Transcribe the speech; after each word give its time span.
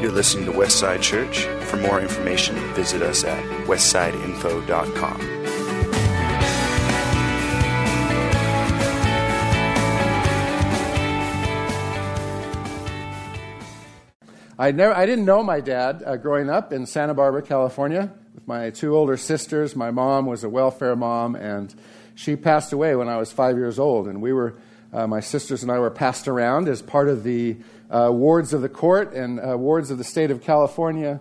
You're 0.00 0.12
listening 0.12 0.46
to 0.46 0.52
Westside 0.52 1.02
Church. 1.02 1.44
For 1.66 1.76
more 1.76 2.00
information, 2.00 2.56
visit 2.72 3.02
us 3.02 3.22
at 3.22 3.44
westsideinfo.com. 3.66 5.20
I 14.58 14.70
never, 14.72 14.94
I 14.94 15.04
didn't 15.04 15.26
know 15.26 15.42
my 15.42 15.60
dad 15.60 16.02
uh, 16.06 16.16
growing 16.16 16.48
up 16.48 16.72
in 16.72 16.86
Santa 16.86 17.12
Barbara, 17.12 17.42
California, 17.42 18.10
with 18.34 18.48
my 18.48 18.70
two 18.70 18.96
older 18.96 19.18
sisters. 19.18 19.76
My 19.76 19.90
mom 19.90 20.24
was 20.24 20.44
a 20.44 20.48
welfare 20.48 20.96
mom, 20.96 21.36
and 21.36 21.74
she 22.14 22.36
passed 22.36 22.72
away 22.72 22.96
when 22.96 23.10
I 23.10 23.18
was 23.18 23.30
five 23.32 23.58
years 23.58 23.78
old. 23.78 24.08
And 24.08 24.22
we 24.22 24.32
were, 24.32 24.56
uh, 24.94 25.06
my 25.06 25.20
sisters 25.20 25.62
and 25.62 25.70
I 25.70 25.78
were 25.78 25.90
passed 25.90 26.26
around 26.26 26.68
as 26.70 26.80
part 26.80 27.10
of 27.10 27.22
the 27.22 27.58
uh, 27.90 28.10
wards 28.12 28.52
of 28.52 28.62
the 28.62 28.68
court 28.68 29.12
and 29.12 29.40
uh, 29.40 29.56
wards 29.58 29.90
of 29.90 29.98
the 29.98 30.04
state 30.04 30.30
of 30.30 30.42
California. 30.42 31.20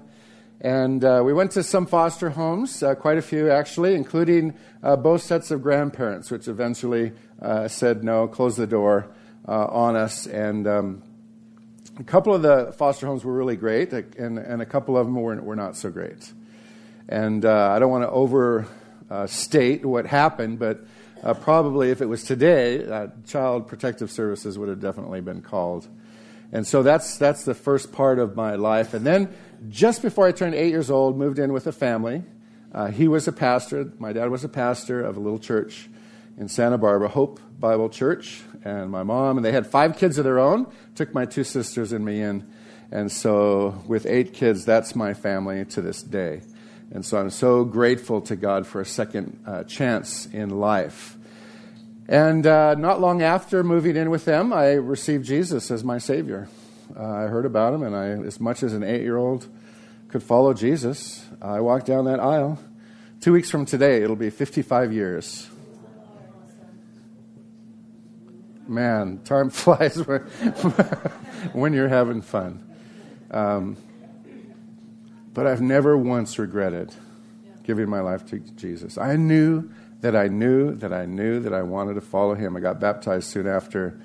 And 0.61 1.03
uh, 1.03 1.21
we 1.25 1.33
went 1.33 1.51
to 1.51 1.63
some 1.63 1.85
foster 1.85 2.31
homes, 2.31 2.83
uh, 2.83 2.95
quite 2.95 3.17
a 3.17 3.21
few 3.21 3.49
actually, 3.49 3.95
including 3.95 4.53
both 4.81 5.21
sets 5.21 5.51
of 5.51 5.61
grandparents, 5.63 6.29
which 6.31 6.47
eventually 6.47 7.13
said 7.67 8.03
no, 8.03 8.27
closed 8.27 8.57
the 8.57 8.67
door 8.67 9.07
on 9.45 9.95
us, 9.95 10.27
and 10.27 10.67
um, 10.67 11.03
a 11.99 12.03
couple 12.03 12.33
of 12.33 12.41
the 12.41 12.73
foster 12.77 13.05
homes 13.05 13.25
were 13.25 13.33
really 13.33 13.57
great, 13.57 13.91
and, 13.91 14.37
and 14.37 14.61
a 14.61 14.65
couple 14.65 14.97
of 14.97 15.05
them 15.05 15.15
were, 15.15 15.35
were 15.41 15.55
not 15.55 15.75
so 15.75 15.89
great. 15.89 16.31
And 17.09 17.43
uh, 17.43 17.71
I 17.71 17.79
don't 17.79 17.91
want 17.91 18.03
to 18.03 18.09
overstate 18.09 19.85
what 19.85 20.05
happened, 20.05 20.59
but 20.59 20.85
uh, 21.23 21.33
probably 21.33 21.89
if 21.89 22.01
it 22.01 22.05
was 22.05 22.23
today, 22.23 22.85
uh, 22.85 23.07
Child 23.27 23.67
Protective 23.67 24.11
Services 24.11 24.57
would 24.57 24.69
have 24.69 24.79
definitely 24.79 25.19
been 25.19 25.41
called. 25.41 25.87
And 26.51 26.65
so 26.65 26.83
that's, 26.83 27.17
that's 27.17 27.43
the 27.43 27.53
first 27.53 27.91
part 27.91 28.19
of 28.19 28.35
my 28.35 28.55
life. 28.55 28.93
And 28.93 29.05
then 29.05 29.33
just 29.69 30.01
before 30.01 30.27
I 30.27 30.31
turned 30.31 30.55
eight 30.55 30.69
years 30.69 30.89
old, 30.89 31.17
moved 31.17 31.39
in 31.39 31.53
with 31.53 31.67
a 31.67 31.71
family. 31.71 32.23
Uh, 32.73 32.87
he 32.87 33.07
was 33.07 33.27
a 33.27 33.31
pastor. 33.31 33.91
My 33.99 34.13
dad 34.13 34.29
was 34.29 34.43
a 34.43 34.49
pastor 34.49 35.01
of 35.01 35.17
a 35.17 35.19
little 35.19 35.39
church 35.39 35.89
in 36.37 36.47
Santa 36.47 36.77
Barbara, 36.77 37.09
Hope 37.09 37.39
Bible 37.59 37.89
Church 37.89 38.41
and 38.63 38.89
my 38.89 39.03
mom, 39.03 39.37
and 39.37 39.45
they 39.45 39.51
had 39.51 39.67
five 39.67 39.97
kids 39.97 40.17
of 40.17 40.23
their 40.23 40.39
own. 40.39 40.71
Took 40.95 41.13
my 41.13 41.25
two 41.25 41.43
sisters 41.43 41.91
and 41.91 42.03
me 42.03 42.21
in, 42.21 42.49
and 42.91 43.11
so 43.11 43.81
with 43.87 44.05
eight 44.05 44.33
kids, 44.33 44.65
that's 44.65 44.95
my 44.95 45.13
family 45.13 45.65
to 45.65 45.81
this 45.81 46.01
day. 46.01 46.41
And 46.91 47.05
so 47.05 47.19
I'm 47.19 47.29
so 47.29 47.63
grateful 47.63 48.21
to 48.21 48.35
God 48.35 48.65
for 48.65 48.81
a 48.81 48.85
second 48.85 49.43
uh, 49.45 49.63
chance 49.63 50.25
in 50.27 50.49
life. 50.49 51.15
And 52.09 52.45
uh, 52.45 52.75
not 52.75 52.99
long 52.99 53.21
after 53.21 53.63
moving 53.63 53.95
in 53.95 54.09
with 54.09 54.25
them, 54.25 54.51
I 54.51 54.73
received 54.73 55.25
Jesus 55.25 55.71
as 55.71 55.83
my 55.83 55.99
Savior. 55.99 56.49
Uh, 56.93 57.07
I 57.07 57.27
heard 57.27 57.45
about 57.45 57.73
him, 57.73 57.83
and 57.83 57.95
I, 57.95 58.07
as 58.25 58.39
much 58.41 58.63
as 58.63 58.73
an 58.73 58.83
eight 58.83 59.03
year 59.03 59.15
old 59.15 59.47
could 60.09 60.23
follow 60.23 60.53
Jesus, 60.53 61.25
I 61.41 61.61
walked 61.61 61.85
down 61.85 62.05
that 62.05 62.19
aisle. 62.19 62.59
Two 63.21 63.31
weeks 63.31 63.49
from 63.49 63.65
today, 63.65 64.01
it'll 64.01 64.15
be 64.17 64.31
55 64.31 64.91
years 64.91 65.47
man, 68.69 69.19
time 69.25 69.49
flies 69.49 69.97
when, 71.53 71.73
you're 71.73 71.89
having 71.89 72.21
fun. 72.21 72.63
Um, 73.31 73.75
but 75.33 75.47
I've 75.47 75.61
never 75.61 75.97
once 75.97 76.39
regretted 76.39 76.93
giving 77.63 77.89
my 77.89 77.99
life 77.99 78.25
to 78.27 78.39
Jesus. 78.39 78.97
I 78.97 79.15
knew 79.15 79.69
that 80.01 80.15
I 80.15 80.27
knew 80.27 80.75
that 80.75 80.93
I 80.93 81.05
knew 81.05 81.39
that 81.41 81.53
I 81.53 81.61
wanted 81.61 81.95
to 81.95 82.01
follow 82.01 82.35
him. 82.35 82.55
I 82.55 82.59
got 82.59 82.79
baptized 82.79 83.29
soon 83.29 83.47
after. 83.47 83.99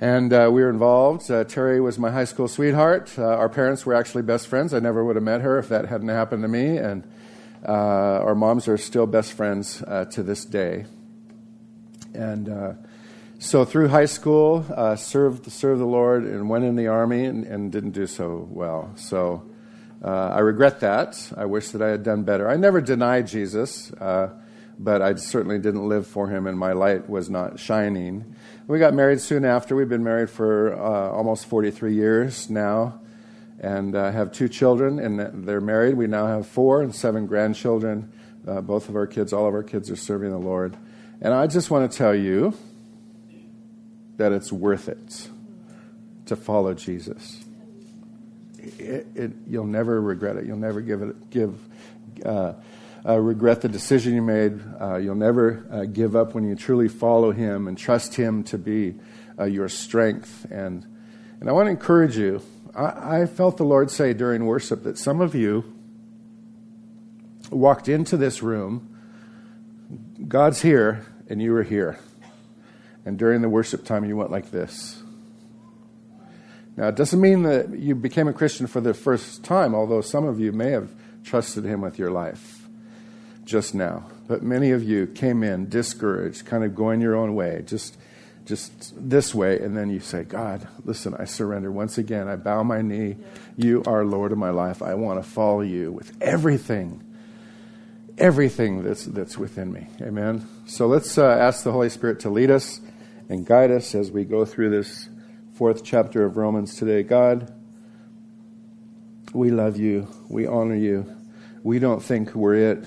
And 0.00 0.32
uh, 0.32 0.50
we 0.52 0.62
were 0.62 0.70
involved. 0.70 1.30
Uh, 1.30 1.44
Terry 1.44 1.80
was 1.80 1.98
my 1.98 2.10
high 2.10 2.24
school 2.24 2.48
sweetheart. 2.48 3.16
Uh, 3.16 3.22
our 3.24 3.48
parents 3.48 3.86
were 3.86 3.94
actually 3.94 4.22
best 4.22 4.48
friends. 4.48 4.74
I 4.74 4.80
never 4.80 5.04
would 5.04 5.14
have 5.14 5.22
met 5.22 5.40
her 5.42 5.58
if 5.58 5.68
that 5.68 5.86
hadn't 5.86 6.08
happened 6.08 6.42
to 6.42 6.48
me. 6.48 6.78
And 6.78 7.04
uh, 7.66 7.70
our 7.70 8.34
moms 8.34 8.66
are 8.66 8.76
still 8.76 9.06
best 9.06 9.32
friends 9.32 9.82
uh, 9.86 10.06
to 10.06 10.24
this 10.24 10.44
day. 10.44 10.86
And 12.12 12.48
uh, 12.48 12.72
so 13.38 13.64
through 13.64 13.88
high 13.88 14.04
school, 14.06 14.64
served 14.96 15.50
served 15.50 15.80
the 15.80 15.86
Lord 15.86 16.24
and 16.24 16.48
went 16.48 16.64
in 16.64 16.74
the 16.76 16.88
army 16.88 17.24
and, 17.24 17.44
and 17.44 17.70
didn't 17.70 17.92
do 17.92 18.06
so 18.06 18.48
well. 18.50 18.92
So 18.96 19.48
I 20.02 20.40
regret 20.40 20.80
that. 20.80 21.32
I 21.36 21.46
wish 21.46 21.70
that 21.70 21.82
I 21.82 21.88
had 21.88 22.02
done 22.02 22.24
better. 22.24 22.48
I 22.48 22.56
never 22.56 22.80
denied 22.80 23.26
Jesus, 23.26 23.92
but 24.78 25.02
I 25.02 25.14
certainly 25.14 25.58
didn't 25.58 25.88
live 25.88 26.06
for 26.06 26.28
him, 26.28 26.46
and 26.46 26.58
my 26.58 26.72
light 26.72 27.08
was 27.08 27.30
not 27.30 27.58
shining. 27.58 28.34
We 28.66 28.78
got 28.78 28.94
married 28.94 29.20
soon 29.20 29.44
after. 29.44 29.76
We've 29.76 29.88
been 29.88 30.04
married 30.04 30.30
for 30.30 30.74
uh, 30.74 31.10
almost 31.10 31.46
43 31.46 31.94
years 31.94 32.50
now, 32.50 33.00
and 33.60 33.94
uh, 33.94 34.10
have 34.10 34.32
two 34.32 34.48
children, 34.48 34.98
and 34.98 35.46
they're 35.46 35.60
married. 35.60 35.94
We 35.94 36.06
now 36.06 36.26
have 36.26 36.46
four 36.46 36.82
and 36.82 36.94
seven 36.94 37.26
grandchildren. 37.26 38.12
Uh, 38.46 38.60
both 38.60 38.88
of 38.88 38.96
our 38.96 39.06
kids, 39.06 39.32
all 39.32 39.46
of 39.46 39.54
our 39.54 39.62
kids, 39.62 39.90
are 39.90 39.96
serving 39.96 40.30
the 40.30 40.38
Lord. 40.38 40.76
And 41.20 41.32
I 41.32 41.46
just 41.46 41.70
want 41.70 41.90
to 41.90 41.96
tell 41.96 42.14
you 42.14 42.54
that 44.16 44.32
it's 44.32 44.52
worth 44.52 44.88
it 44.88 45.28
to 46.26 46.36
follow 46.36 46.74
Jesus. 46.74 47.44
It, 48.58 49.06
it, 49.14 49.32
you'll 49.46 49.66
never 49.66 50.00
regret 50.00 50.36
it. 50.36 50.46
You'll 50.46 50.56
never 50.56 50.80
give 50.80 51.02
it 51.02 51.30
give 51.30 51.58
uh, 52.24 52.54
uh, 53.06 53.18
regret 53.18 53.60
the 53.60 53.68
decision 53.68 54.14
you 54.14 54.22
made. 54.22 54.60
Uh, 54.80 54.96
you'll 54.96 55.14
never 55.14 55.66
uh, 55.70 55.84
give 55.84 56.16
up 56.16 56.34
when 56.34 56.44
you 56.44 56.54
truly 56.54 56.88
follow 56.88 57.32
Him 57.32 57.68
and 57.68 57.76
trust 57.76 58.14
Him 58.14 58.42
to 58.44 58.58
be 58.58 58.94
uh, 59.38 59.44
your 59.44 59.68
strength. 59.68 60.46
And 60.50 60.86
and 61.40 61.48
I 61.48 61.52
want 61.52 61.66
to 61.66 61.70
encourage 61.70 62.16
you. 62.16 62.40
I, 62.74 63.20
I 63.20 63.26
felt 63.26 63.58
the 63.58 63.64
Lord 63.64 63.90
say 63.90 64.14
during 64.14 64.46
worship 64.46 64.84
that 64.84 64.96
some 64.96 65.20
of 65.20 65.34
you 65.34 65.74
walked 67.50 67.88
into 67.88 68.16
this 68.16 68.42
room. 68.42 68.90
God's 70.26 70.62
here, 70.62 71.04
and 71.28 71.42
you 71.42 71.52
were 71.52 71.62
here. 71.62 71.98
And 73.04 73.18
during 73.18 73.42
the 73.42 73.50
worship 73.50 73.84
time, 73.84 74.06
you 74.06 74.16
went 74.16 74.30
like 74.30 74.50
this. 74.50 75.02
Now, 76.76 76.88
it 76.88 76.96
doesn't 76.96 77.20
mean 77.20 77.42
that 77.42 77.78
you 77.78 77.94
became 77.94 78.26
a 78.26 78.32
Christian 78.32 78.66
for 78.66 78.80
the 78.80 78.94
first 78.94 79.44
time, 79.44 79.74
although 79.74 80.00
some 80.00 80.26
of 80.26 80.40
you 80.40 80.52
may 80.52 80.70
have 80.70 80.90
trusted 81.22 81.64
Him 81.64 81.82
with 81.82 81.98
your 81.98 82.10
life 82.10 82.53
just 83.44 83.74
now. 83.74 84.06
But 84.26 84.42
many 84.42 84.70
of 84.70 84.82
you 84.82 85.06
came 85.06 85.42
in 85.42 85.68
discouraged, 85.68 86.46
kind 86.46 86.64
of 86.64 86.74
going 86.74 87.00
your 87.00 87.14
own 87.14 87.34
way, 87.34 87.62
just, 87.66 87.96
just 88.44 88.94
this 88.96 89.34
way, 89.34 89.58
and 89.58 89.76
then 89.76 89.90
you 89.90 90.00
say, 90.00 90.24
God, 90.24 90.66
listen, 90.84 91.14
I 91.18 91.24
surrender. 91.24 91.70
Once 91.70 91.98
again, 91.98 92.28
I 92.28 92.36
bow 92.36 92.62
my 92.62 92.82
knee. 92.82 93.16
You 93.56 93.82
are 93.86 94.04
Lord 94.04 94.32
of 94.32 94.38
my 94.38 94.50
life. 94.50 94.82
I 94.82 94.94
want 94.94 95.22
to 95.22 95.28
follow 95.28 95.60
you 95.60 95.92
with 95.92 96.16
everything 96.20 97.04
everything 98.18 98.82
that's, 98.82 99.04
that's 99.04 99.36
within 99.36 99.72
me. 99.72 99.86
Amen. 100.00 100.46
So 100.66 100.86
let's 100.86 101.18
uh, 101.18 101.26
ask 101.26 101.64
the 101.64 101.72
Holy 101.72 101.88
Spirit 101.88 102.20
to 102.20 102.30
lead 102.30 102.50
us 102.50 102.80
and 103.28 103.46
guide 103.46 103.70
us 103.70 103.94
as 103.94 104.10
we 104.10 104.24
go 104.24 104.44
through 104.44 104.70
this 104.70 105.08
fourth 105.54 105.84
chapter 105.84 106.24
of 106.24 106.36
Romans 106.36 106.76
today. 106.76 107.02
God, 107.02 107.52
we 109.32 109.50
love 109.50 109.76
you. 109.76 110.08
We 110.28 110.46
honor 110.46 110.76
you. 110.76 111.10
We 111.62 111.78
don't 111.78 112.02
think 112.02 112.34
we're 112.34 112.72
it. 112.72 112.84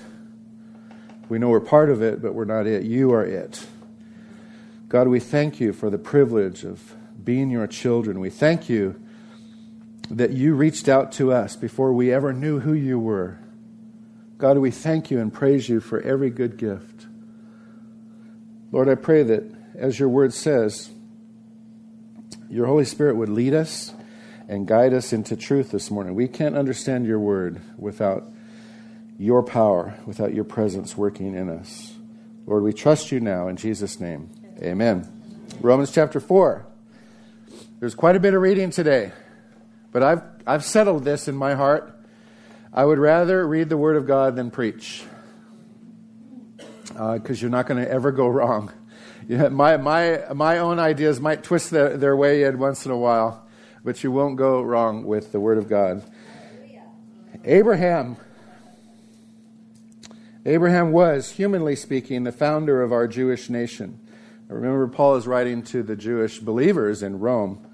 We 1.28 1.38
know 1.38 1.48
we're 1.48 1.60
part 1.60 1.90
of 1.90 2.02
it, 2.02 2.22
but 2.22 2.34
we're 2.34 2.44
not 2.44 2.66
it. 2.66 2.84
You 2.84 3.12
are 3.12 3.24
it. 3.24 3.66
God, 4.88 5.08
we 5.08 5.20
thank 5.20 5.60
you 5.60 5.72
for 5.72 5.90
the 5.90 5.98
privilege 5.98 6.64
of 6.64 6.94
being 7.22 7.50
your 7.50 7.66
children. 7.66 8.20
We 8.20 8.30
thank 8.30 8.68
you 8.68 9.00
that 10.10 10.30
you 10.30 10.54
reached 10.54 10.88
out 10.88 11.12
to 11.12 11.32
us 11.32 11.56
before 11.56 11.92
we 11.92 12.12
ever 12.12 12.32
knew 12.32 12.60
who 12.60 12.72
you 12.72 12.98
were. 12.98 13.38
God, 14.38 14.56
we 14.58 14.70
thank 14.70 15.10
you 15.10 15.20
and 15.20 15.32
praise 15.32 15.68
you 15.68 15.80
for 15.80 16.00
every 16.00 16.30
good 16.30 16.56
gift. 16.56 17.06
Lord, 18.72 18.88
I 18.88 18.94
pray 18.94 19.22
that 19.24 19.44
as 19.74 19.98
your 19.98 20.08
word 20.08 20.32
says, 20.32 20.90
your 22.48 22.66
Holy 22.66 22.84
Spirit 22.84 23.16
would 23.16 23.28
lead 23.28 23.52
us 23.52 23.92
and 24.48 24.66
guide 24.66 24.94
us 24.94 25.12
into 25.12 25.36
truth 25.36 25.70
this 25.70 25.90
morning. 25.90 26.14
We 26.14 26.28
can't 26.28 26.56
understand 26.56 27.04
your 27.04 27.18
word 27.18 27.60
without 27.76 28.24
your 29.18 29.42
power, 29.42 29.98
without 30.06 30.32
your 30.32 30.44
presence 30.44 30.96
working 30.96 31.34
in 31.34 31.50
us. 31.50 31.92
Lord, 32.46 32.62
we 32.62 32.72
trust 32.72 33.10
you 33.10 33.18
now 33.18 33.48
in 33.48 33.56
Jesus' 33.56 33.98
name. 33.98 34.30
Amen. 34.62 35.06
Romans 35.60 35.90
chapter 35.90 36.20
4. 36.20 36.64
There's 37.80 37.96
quite 37.96 38.14
a 38.14 38.20
bit 38.20 38.32
of 38.32 38.40
reading 38.40 38.70
today, 38.70 39.12
but 39.92 40.02
I've, 40.02 40.22
I've 40.46 40.64
settled 40.64 41.04
this 41.04 41.26
in 41.26 41.34
my 41.34 41.54
heart. 41.54 41.94
I 42.72 42.84
would 42.84 42.98
rather 42.98 43.46
read 43.46 43.68
the 43.68 43.76
Word 43.76 43.96
of 43.96 44.06
God 44.06 44.36
than 44.36 44.52
preach 44.52 45.02
because 46.86 47.30
uh, 47.30 47.40
you're 47.40 47.50
not 47.50 47.66
going 47.66 47.82
to 47.82 47.90
ever 47.90 48.12
go 48.12 48.28
wrong. 48.28 48.72
Yeah, 49.30 49.48
my, 49.48 49.76
my, 49.76 50.22
my 50.34 50.56
own 50.56 50.78
ideas 50.78 51.20
might 51.20 51.42
twist 51.42 51.70
their, 51.70 51.98
their 51.98 52.16
way 52.16 52.44
in 52.44 52.58
once 52.58 52.86
in 52.86 52.92
a 52.92 52.96
while, 52.96 53.46
but 53.84 54.02
you 54.02 54.10
won't 54.10 54.36
go 54.36 54.62
wrong 54.62 55.04
with 55.04 55.32
the 55.32 55.40
Word 55.40 55.58
of 55.58 55.68
God. 55.68 56.02
Abraham. 57.44 58.16
Abraham 60.48 60.92
was, 60.92 61.32
humanly 61.32 61.76
speaking, 61.76 62.24
the 62.24 62.32
founder 62.32 62.80
of 62.80 62.90
our 62.90 63.06
Jewish 63.06 63.50
nation. 63.50 64.00
Remember, 64.48 64.88
Paul 64.88 65.16
is 65.16 65.26
writing 65.26 65.62
to 65.64 65.82
the 65.82 65.94
Jewish 65.94 66.38
believers 66.38 67.02
in 67.02 67.18
Rome. 67.18 67.66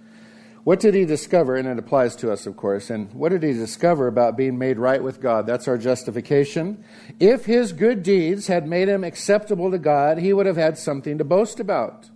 What 0.64 0.80
did 0.80 0.92
he 0.92 1.04
discover? 1.04 1.54
And 1.54 1.68
it 1.68 1.78
applies 1.78 2.16
to 2.16 2.32
us, 2.32 2.46
of 2.46 2.56
course. 2.56 2.90
And 2.90 3.12
what 3.14 3.28
did 3.28 3.44
he 3.44 3.52
discover 3.52 4.08
about 4.08 4.36
being 4.36 4.58
made 4.58 4.80
right 4.80 5.00
with 5.00 5.20
God? 5.20 5.46
That's 5.46 5.68
our 5.68 5.78
justification. 5.78 6.82
If 7.20 7.44
his 7.44 7.72
good 7.72 8.02
deeds 8.02 8.48
had 8.48 8.66
made 8.66 8.88
him 8.88 9.04
acceptable 9.04 9.70
to 9.70 9.78
God, 9.78 10.18
he 10.18 10.32
would 10.32 10.46
have 10.46 10.56
had 10.56 10.76
something 10.76 11.16
to 11.18 11.24
boast 11.24 11.60
about. 11.60 12.10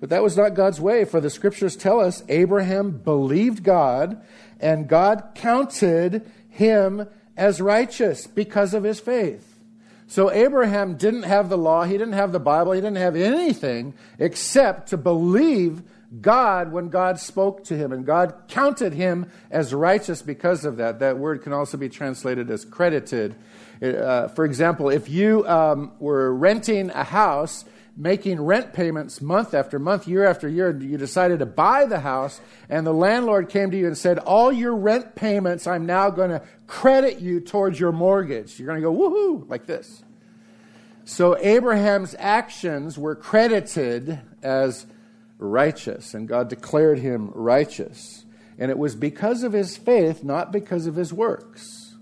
But 0.00 0.10
that 0.10 0.24
was 0.24 0.36
not 0.36 0.54
God's 0.54 0.80
way, 0.80 1.04
for 1.04 1.20
the 1.20 1.30
scriptures 1.30 1.76
tell 1.76 2.00
us 2.00 2.24
Abraham 2.28 2.90
believed 2.90 3.62
God, 3.62 4.20
and 4.58 4.88
God 4.88 5.30
counted 5.36 6.28
him 6.48 7.06
as 7.38 7.60
righteous 7.60 8.26
because 8.26 8.74
of 8.74 8.84
his 8.84 9.00
faith. 9.00 9.58
So 10.06 10.30
Abraham 10.30 10.96
didn't 10.96 11.24
have 11.24 11.48
the 11.48 11.58
law, 11.58 11.84
he 11.84 11.92
didn't 11.92 12.14
have 12.14 12.32
the 12.32 12.40
Bible, 12.40 12.72
he 12.72 12.80
didn't 12.80 12.96
have 12.96 13.14
anything 13.14 13.94
except 14.18 14.88
to 14.88 14.96
believe 14.96 15.82
God 16.20 16.72
when 16.72 16.88
God 16.88 17.18
spoke 17.20 17.64
to 17.64 17.76
him, 17.76 17.92
and 17.92 18.06
God 18.06 18.34
counted 18.48 18.94
him 18.94 19.30
as 19.50 19.74
righteous 19.74 20.22
because 20.22 20.64
of 20.64 20.78
that. 20.78 21.00
That 21.00 21.18
word 21.18 21.42
can 21.42 21.52
also 21.52 21.76
be 21.76 21.90
translated 21.90 22.50
as 22.50 22.64
credited. 22.64 23.34
Uh, 23.82 24.28
for 24.28 24.46
example, 24.46 24.88
if 24.88 25.10
you 25.10 25.46
um, 25.46 25.92
were 25.98 26.34
renting 26.34 26.90
a 26.90 27.04
house, 27.04 27.66
making 27.98 28.40
rent 28.40 28.72
payments 28.72 29.20
month 29.20 29.52
after 29.52 29.78
month, 29.80 30.06
year 30.06 30.24
after 30.24 30.48
year, 30.48 30.70
you 30.78 30.96
decided 30.96 31.40
to 31.40 31.46
buy 31.46 31.84
the 31.84 31.98
house, 31.98 32.40
and 32.68 32.86
the 32.86 32.94
landlord 32.94 33.48
came 33.48 33.72
to 33.72 33.76
you 33.76 33.88
and 33.88 33.98
said, 33.98 34.18
All 34.20 34.52
your 34.52 34.74
rent 34.74 35.16
payments, 35.16 35.66
I'm 35.66 35.84
now 35.84 36.08
going 36.08 36.30
to 36.30 36.40
credit 36.68 37.18
you 37.18 37.40
towards 37.40 37.80
your 37.80 37.90
mortgage. 37.90 38.58
You're 38.58 38.68
going 38.68 38.80
to 38.80 38.86
go, 38.86 38.94
woohoo, 38.94 39.50
like 39.50 39.66
this. 39.66 40.04
So 41.04 41.36
Abraham's 41.38 42.14
actions 42.18 42.96
were 42.96 43.16
credited 43.16 44.20
as 44.42 44.86
righteous, 45.38 46.14
and 46.14 46.28
God 46.28 46.48
declared 46.48 47.00
him 47.00 47.32
righteous. 47.34 48.24
And 48.58 48.70
it 48.70 48.78
was 48.78 48.94
because 48.94 49.42
of 49.42 49.52
his 49.52 49.76
faith, 49.76 50.22
not 50.22 50.52
because 50.52 50.86
of 50.86 50.94
his 50.94 51.12
works. 51.12 51.96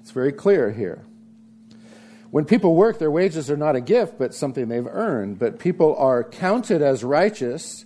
It's 0.00 0.10
very 0.10 0.32
clear 0.32 0.70
here. 0.70 1.04
When 2.34 2.46
people 2.46 2.74
work, 2.74 2.98
their 2.98 3.12
wages 3.12 3.48
are 3.48 3.56
not 3.56 3.76
a 3.76 3.80
gift, 3.80 4.18
but 4.18 4.34
something 4.34 4.66
they've 4.66 4.88
earned. 4.88 5.38
But 5.38 5.60
people 5.60 5.94
are 5.94 6.24
counted 6.24 6.82
as 6.82 7.04
righteous, 7.04 7.84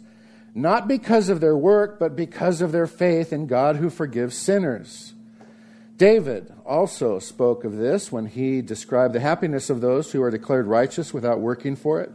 not 0.55 0.89
because 0.89 1.29
of 1.29 1.41
their 1.41 1.55
work, 1.55 1.99
but 1.99 2.17
because 2.17 2.63
of 2.63 2.73
their 2.73 2.87
faith 2.87 3.31
in 3.31 3.47
God 3.47 3.77
who 3.77 3.91
forgives 3.91 4.39
sinners. 4.39 5.13
David 5.99 6.51
also 6.65 7.19
spoke 7.19 7.63
of 7.63 7.77
this 7.77 8.11
when 8.11 8.25
he 8.25 8.63
described 8.63 9.13
the 9.13 9.21
happiness 9.21 9.69
of 9.69 9.83
those 9.83 10.13
who 10.13 10.23
are 10.23 10.31
declared 10.31 10.67
righteous 10.67 11.13
without 11.13 11.41
working 11.41 11.77
for 11.77 12.01
it. 12.01 12.11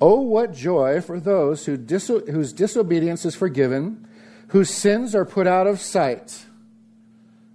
Oh, 0.00 0.20
what 0.20 0.54
joy 0.54 1.00
for 1.00 1.18
those 1.18 1.66
who 1.66 1.76
diso- 1.76 2.30
whose 2.30 2.52
disobedience 2.52 3.24
is 3.24 3.34
forgiven, 3.34 4.06
whose 4.50 4.70
sins 4.70 5.12
are 5.12 5.24
put 5.24 5.48
out 5.48 5.66
of 5.66 5.80
sight. 5.80 6.44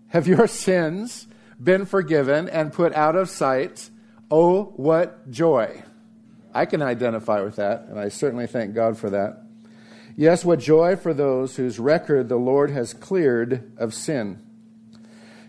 Have 0.09 0.27
your 0.27 0.47
sins 0.67 1.27
been 1.57 1.85
forgiven 1.85 2.49
and 2.49 2.73
put 2.73 2.93
out 2.95 3.15
of 3.15 3.29
sight? 3.29 3.89
Oh, 4.31 4.73
what 4.75 5.29
joy. 5.31 5.83
I 6.53 6.65
can 6.65 6.81
identify 6.81 7.41
with 7.41 7.55
that, 7.55 7.85
and 7.89 7.99
I 7.99 8.09
certainly 8.09 8.47
thank 8.47 8.75
God 8.75 8.97
for 8.97 9.09
that. 9.09 9.43
Yes, 10.15 10.43
what 10.43 10.59
joy 10.59 10.95
for 10.95 11.13
those 11.13 11.55
whose 11.55 11.79
record 11.79 12.29
the 12.29 12.35
Lord 12.35 12.71
has 12.71 12.93
cleared 12.93 13.71
of 13.77 13.93
sin. 13.93 14.39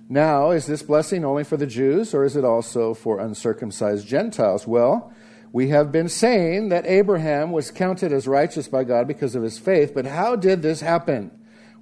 Now, 0.08 0.50
is 0.50 0.66
this 0.66 0.82
blessing 0.82 1.24
only 1.24 1.44
for 1.44 1.56
the 1.56 1.66
Jews, 1.66 2.14
or 2.14 2.24
is 2.24 2.36
it 2.36 2.44
also 2.44 2.94
for 2.94 3.20
uncircumcised 3.20 4.06
Gentiles? 4.06 4.66
Well, 4.66 5.12
we 5.52 5.68
have 5.68 5.92
been 5.92 6.08
saying 6.08 6.68
that 6.68 6.86
Abraham 6.86 7.52
was 7.52 7.70
counted 7.70 8.12
as 8.12 8.28
righteous 8.28 8.68
by 8.68 8.84
God 8.84 9.06
because 9.08 9.34
of 9.34 9.42
his 9.42 9.58
faith, 9.58 9.92
but 9.94 10.06
how 10.06 10.36
did 10.36 10.62
this 10.62 10.80
happen? 10.80 11.30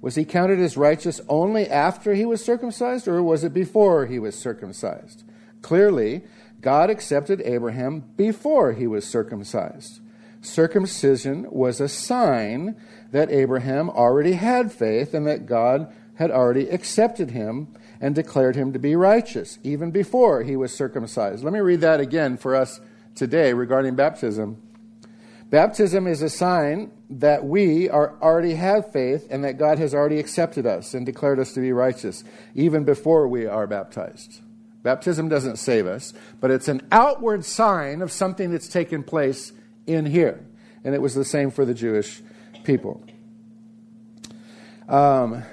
Was 0.01 0.15
he 0.15 0.25
counted 0.25 0.59
as 0.59 0.77
righteous 0.77 1.21
only 1.29 1.67
after 1.67 2.13
he 2.13 2.25
was 2.25 2.43
circumcised, 2.43 3.07
or 3.07 3.21
was 3.21 3.43
it 3.43 3.53
before 3.53 4.05
he 4.05 4.19
was 4.19 4.35
circumcised? 4.37 5.23
Clearly, 5.61 6.23
God 6.61 6.89
accepted 6.89 7.41
Abraham 7.45 8.03
before 8.17 8.73
he 8.73 8.87
was 8.87 9.07
circumcised. 9.07 10.01
Circumcision 10.41 11.47
was 11.49 11.79
a 11.79 11.89
sign 11.89 12.75
that 13.11 13.31
Abraham 13.31 13.89
already 13.89 14.33
had 14.33 14.71
faith 14.71 15.13
and 15.13 15.27
that 15.27 15.45
God 15.45 15.91
had 16.15 16.31
already 16.31 16.69
accepted 16.69 17.31
him 17.31 17.67
and 18.01 18.15
declared 18.15 18.55
him 18.55 18.73
to 18.73 18.79
be 18.79 18.95
righteous, 18.95 19.59
even 19.63 19.91
before 19.91 20.43
he 20.43 20.55
was 20.55 20.73
circumcised. 20.73 21.43
Let 21.43 21.53
me 21.53 21.59
read 21.59 21.81
that 21.81 21.99
again 21.99 22.37
for 22.37 22.55
us 22.55 22.79
today 23.15 23.53
regarding 23.53 23.95
baptism. 23.95 24.61
Baptism 25.49 26.07
is 26.07 26.21
a 26.21 26.29
sign 26.29 26.91
that 27.09 27.43
we 27.43 27.89
are 27.89 28.15
already 28.21 28.53
have 28.53 28.91
faith 28.91 29.27
and 29.31 29.43
that 29.43 29.57
God 29.57 29.79
has 29.79 29.93
already 29.93 30.19
accepted 30.19 30.65
us 30.65 30.93
and 30.93 31.05
declared 31.05 31.39
us 31.39 31.53
to 31.53 31.59
be 31.59 31.71
righteous, 31.71 32.23
even 32.53 32.83
before 32.83 33.27
we 33.27 33.47
are 33.47 33.65
baptized. 33.65 34.41
Baptism 34.83 35.27
doesn't 35.27 35.57
save 35.57 35.87
us, 35.87 36.13
but 36.39 36.51
it's 36.51 36.67
an 36.67 36.81
outward 36.91 37.43
sign 37.43 38.01
of 38.01 38.11
something 38.11 38.51
that's 38.51 38.67
taken 38.67 39.03
place 39.03 39.51
in 39.85 40.05
here. 40.05 40.45
And 40.83 40.95
it 40.95 41.01
was 41.01 41.15
the 41.15 41.25
same 41.25 41.51
for 41.51 41.65
the 41.65 41.73
Jewish 41.73 42.21
people. 42.63 43.03
Um, 44.87 45.43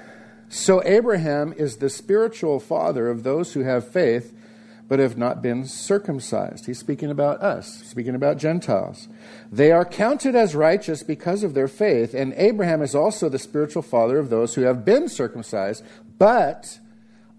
so, 0.49 0.81
Abraham 0.85 1.53
is 1.53 1.77
the 1.77 1.89
spiritual 1.89 2.59
father 2.59 3.09
of 3.09 3.23
those 3.23 3.53
who 3.53 3.61
have 3.61 3.87
faith 3.87 4.33
but 4.87 4.99
have 4.99 5.17
not 5.17 5.41
been 5.41 5.65
circumcised. 5.65 6.65
He's 6.65 6.79
speaking 6.79 7.11
about 7.11 7.41
us, 7.41 7.83
speaking 7.83 8.15
about 8.15 8.37
Gentiles. 8.37 9.09
They 9.51 9.71
are 9.71 9.83
counted 9.83 10.35
as 10.35 10.55
righteous 10.55 11.03
because 11.03 11.43
of 11.43 11.53
their 11.53 11.67
faith, 11.67 12.13
and 12.13 12.33
Abraham 12.37 12.81
is 12.81 12.95
also 12.95 13.27
the 13.27 13.39
spiritual 13.39 13.81
father 13.81 14.17
of 14.17 14.29
those 14.29 14.55
who 14.55 14.61
have 14.61 14.85
been 14.85 15.09
circumcised, 15.09 15.83
but 16.17 16.79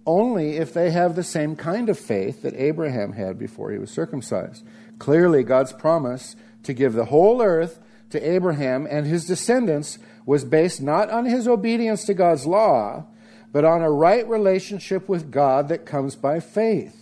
only 0.08 0.56
if 0.56 0.72
they 0.72 0.90
have 0.90 1.14
the 1.14 1.22
same 1.22 1.55
kind 1.55 1.90
of 1.90 1.99
faith 1.99 2.40
that 2.40 2.55
Abraham 2.56 3.12
had 3.12 3.38
before 3.38 3.70
he 3.70 3.78
was 3.78 3.90
circumcised. 3.90 4.64
Clearly, 4.99 5.43
God's 5.44 5.75
promise 5.75 6.34
to 6.62 6.72
give 6.72 6.94
the 6.94 7.05
whole 7.05 7.43
earth 7.43 7.78
to 8.10 8.28
Abraham 8.28 8.88
and 8.90 9.06
his 9.06 9.26
descendants 9.26 9.99
was 10.25 10.46
based 10.46 10.81
not 10.81 11.10
on 11.10 11.26
his 11.26 11.46
obedience 11.46 12.05
to 12.06 12.14
God's 12.14 12.46
law, 12.46 13.05
but 13.52 13.66
on 13.66 13.82
a 13.82 13.90
right 13.90 14.26
relationship 14.26 15.10
with 15.10 15.31
God 15.31 15.69
that 15.69 15.84
comes 15.84 16.16
by 16.16 16.40
faith. 16.40 16.96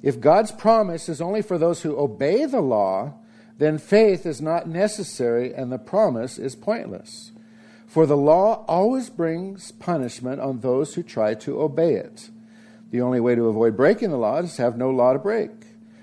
If 0.00 0.20
God's 0.20 0.52
promise 0.52 1.08
is 1.08 1.20
only 1.20 1.42
for 1.42 1.58
those 1.58 1.82
who 1.82 1.98
obey 1.98 2.44
the 2.44 2.60
law, 2.60 3.14
then 3.58 3.78
faith 3.78 4.24
is 4.24 4.40
not 4.40 4.68
necessary 4.68 5.52
and 5.52 5.72
the 5.72 5.78
promise 5.78 6.38
is 6.38 6.54
pointless. 6.54 7.32
For 7.88 8.04
the 8.04 8.18
law 8.18 8.66
always 8.68 9.08
brings 9.08 9.72
punishment 9.72 10.42
on 10.42 10.60
those 10.60 10.94
who 10.94 11.02
try 11.02 11.32
to 11.36 11.62
obey 11.62 11.94
it. 11.94 12.28
The 12.90 13.00
only 13.00 13.18
way 13.18 13.34
to 13.34 13.48
avoid 13.48 13.78
breaking 13.78 14.10
the 14.10 14.18
law 14.18 14.36
is 14.40 14.56
to 14.56 14.62
have 14.62 14.76
no 14.76 14.90
law 14.90 15.14
to 15.14 15.18
break. 15.18 15.50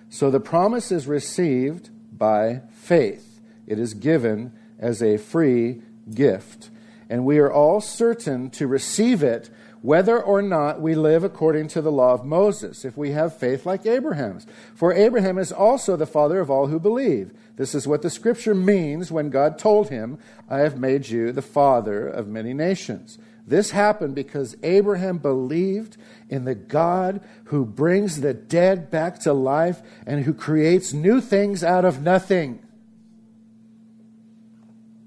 So 0.09 0.31
the 0.31 0.39
promise 0.39 0.91
is 0.91 1.05
received 1.05 1.91
by 2.11 2.63
faith, 2.71 3.39
it 3.67 3.77
is 3.77 3.93
given 3.93 4.51
as 4.79 5.03
a 5.03 5.17
free 5.17 5.83
gift. 6.11 6.71
And 7.07 7.23
we 7.23 7.37
are 7.37 7.51
all 7.51 7.81
certain 7.81 8.49
to 8.51 8.65
receive 8.65 9.21
it 9.21 9.51
whether 9.85 10.19
or 10.19 10.41
not 10.41 10.81
we 10.81 10.95
live 10.95 11.23
according 11.23 11.67
to 11.67 11.79
the 11.79 11.91
law 11.91 12.11
of 12.11 12.25
Moses, 12.25 12.83
if 12.85 12.97
we 12.97 13.11
have 13.11 13.37
faith 13.37 13.67
like 13.67 13.85
Abraham's. 13.85 14.47
For 14.73 14.91
Abraham 14.91 15.37
is 15.37 15.51
also 15.51 15.95
the 15.95 16.07
father 16.07 16.39
of 16.39 16.49
all 16.49 16.67
who 16.67 16.79
believe. 16.79 17.31
This 17.55 17.75
is 17.75 17.87
what 17.87 18.01
the 18.01 18.09
scripture 18.09 18.55
means 18.55 19.11
when 19.11 19.29
God 19.29 19.59
told 19.59 19.89
him, 19.89 20.17
I 20.49 20.59
have 20.59 20.79
made 20.79 21.09
you 21.09 21.31
the 21.31 21.43
father 21.43 22.07
of 22.07 22.27
many 22.27 22.51
nations. 22.51 23.19
This 23.45 23.71
happened 23.71 24.15
because 24.15 24.57
Abraham 24.63 25.19
believed 25.19 25.97
in 26.31 26.45
the 26.45 26.55
God 26.55 27.21
who 27.45 27.63
brings 27.63 28.21
the 28.21 28.33
dead 28.33 28.89
back 28.89 29.19
to 29.19 29.33
life 29.33 29.83
and 30.07 30.23
who 30.23 30.33
creates 30.33 30.93
new 30.93 31.21
things 31.21 31.63
out 31.63 31.85
of 31.85 32.01
nothing. 32.01 32.59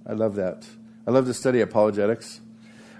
I 0.06 0.12
love 0.12 0.36
that. 0.36 0.68
I 1.04 1.10
love 1.10 1.26
to 1.26 1.34
study 1.34 1.60
apologetics. 1.60 2.40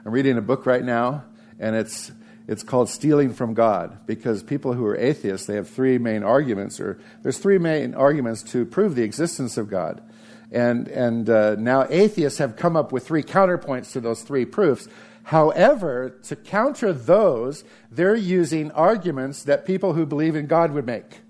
I'm 0.05 0.11
reading 0.11 0.37
a 0.37 0.43
book 0.43 0.67
right 0.67 0.83
now 0.83 1.23
and 1.59 1.77
it's 1.77 2.13
it's 2.47 2.63
called 2.63 2.89
stealing 2.89 3.35
from 3.35 3.53
God 3.53 4.07
because 4.07 4.43
people 4.43 4.73
who 4.73 4.87
are 4.87 4.97
atheists 4.97 5.47
they 5.47 5.55
have 5.55 5.69
three 5.69 5.99
main 5.99 6.23
arguments 6.23 6.81
or 6.81 6.99
there's 7.23 7.39
three 7.39 7.59
main 7.59 7.95
arguments 7.95 8.43
to 8.45 8.65
prove 8.65 8.95
the 8.95 9.03
existence 9.03 9.57
of 9.59 9.69
God, 9.69 10.03
and 10.51 10.89
and 10.89 11.29
uh, 11.29 11.57
now 11.57 11.87
atheists 11.91 12.39
have 12.39 12.57
come 12.57 12.77
up 12.77 12.91
with 12.91 13.07
three 13.07 13.23
counterpoints 13.23 13.93
to 13.93 14.01
those 14.01 14.23
three 14.23 14.45
proofs. 14.45 14.89
However, 15.25 16.19
to 16.23 16.37
counter 16.37 16.91
those, 16.91 17.63
they're 17.91 18.17
using 18.17 18.71
arguments 18.71 19.43
that 19.43 19.67
people 19.67 19.93
who 19.93 20.07
believe 20.07 20.35
in 20.35 20.47
God 20.47 20.73
would 20.73 20.87
make. 20.87 21.21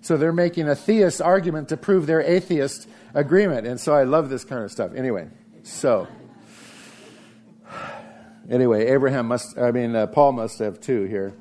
So 0.00 0.16
they're 0.16 0.32
making 0.32 0.68
a 0.68 0.76
theist 0.76 1.20
argument 1.20 1.68
to 1.70 1.76
prove 1.76 2.06
their 2.06 2.20
atheist 2.20 2.88
agreement, 3.14 3.66
and 3.66 3.80
so 3.80 3.94
I 3.94 4.04
love 4.04 4.30
this 4.30 4.44
kind 4.44 4.62
of 4.62 4.70
stuff. 4.70 4.92
Anyway, 4.94 5.28
so. 5.64 6.06
Anyway, 8.50 8.86
Abraham 8.86 9.26
must, 9.26 9.58
I 9.58 9.70
mean, 9.72 9.94
uh, 9.94 10.06
Paul 10.06 10.32
must 10.32 10.58
have 10.58 10.80
two 10.80 11.04
here. 11.04 11.34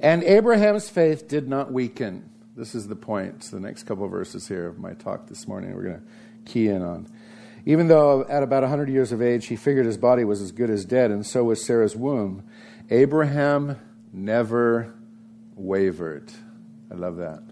And 0.00 0.22
Abraham's 0.22 0.88
faith 0.88 1.26
did 1.26 1.48
not 1.48 1.72
weaken. 1.72 2.28
This 2.54 2.74
is 2.74 2.88
the 2.88 2.96
point. 2.96 3.40
the 3.42 3.60
next 3.60 3.84
couple 3.84 4.06
verses 4.08 4.46
here 4.46 4.66
of 4.66 4.78
my 4.78 4.92
talk 4.92 5.26
this 5.26 5.48
morning 5.48 5.74
we're 5.74 5.84
going 5.84 6.00
to 6.00 6.52
key 6.52 6.68
in 6.68 6.82
on. 6.82 7.08
Even 7.64 7.88
though 7.88 8.24
at 8.28 8.42
about 8.42 8.62
100 8.62 8.88
years 8.88 9.12
of 9.12 9.22
age 9.22 9.46
he 9.46 9.56
figured 9.56 9.86
his 9.86 9.96
body 9.96 10.24
was 10.24 10.42
as 10.42 10.52
good 10.52 10.70
as 10.70 10.84
dead, 10.84 11.10
and 11.10 11.24
so 11.24 11.44
was 11.44 11.64
Sarah's 11.64 11.96
womb, 11.96 12.42
Abraham 12.90 13.76
never 14.12 14.94
wavered. 15.54 16.32
I 16.90 16.94
love 16.94 17.16
that. 17.16 17.42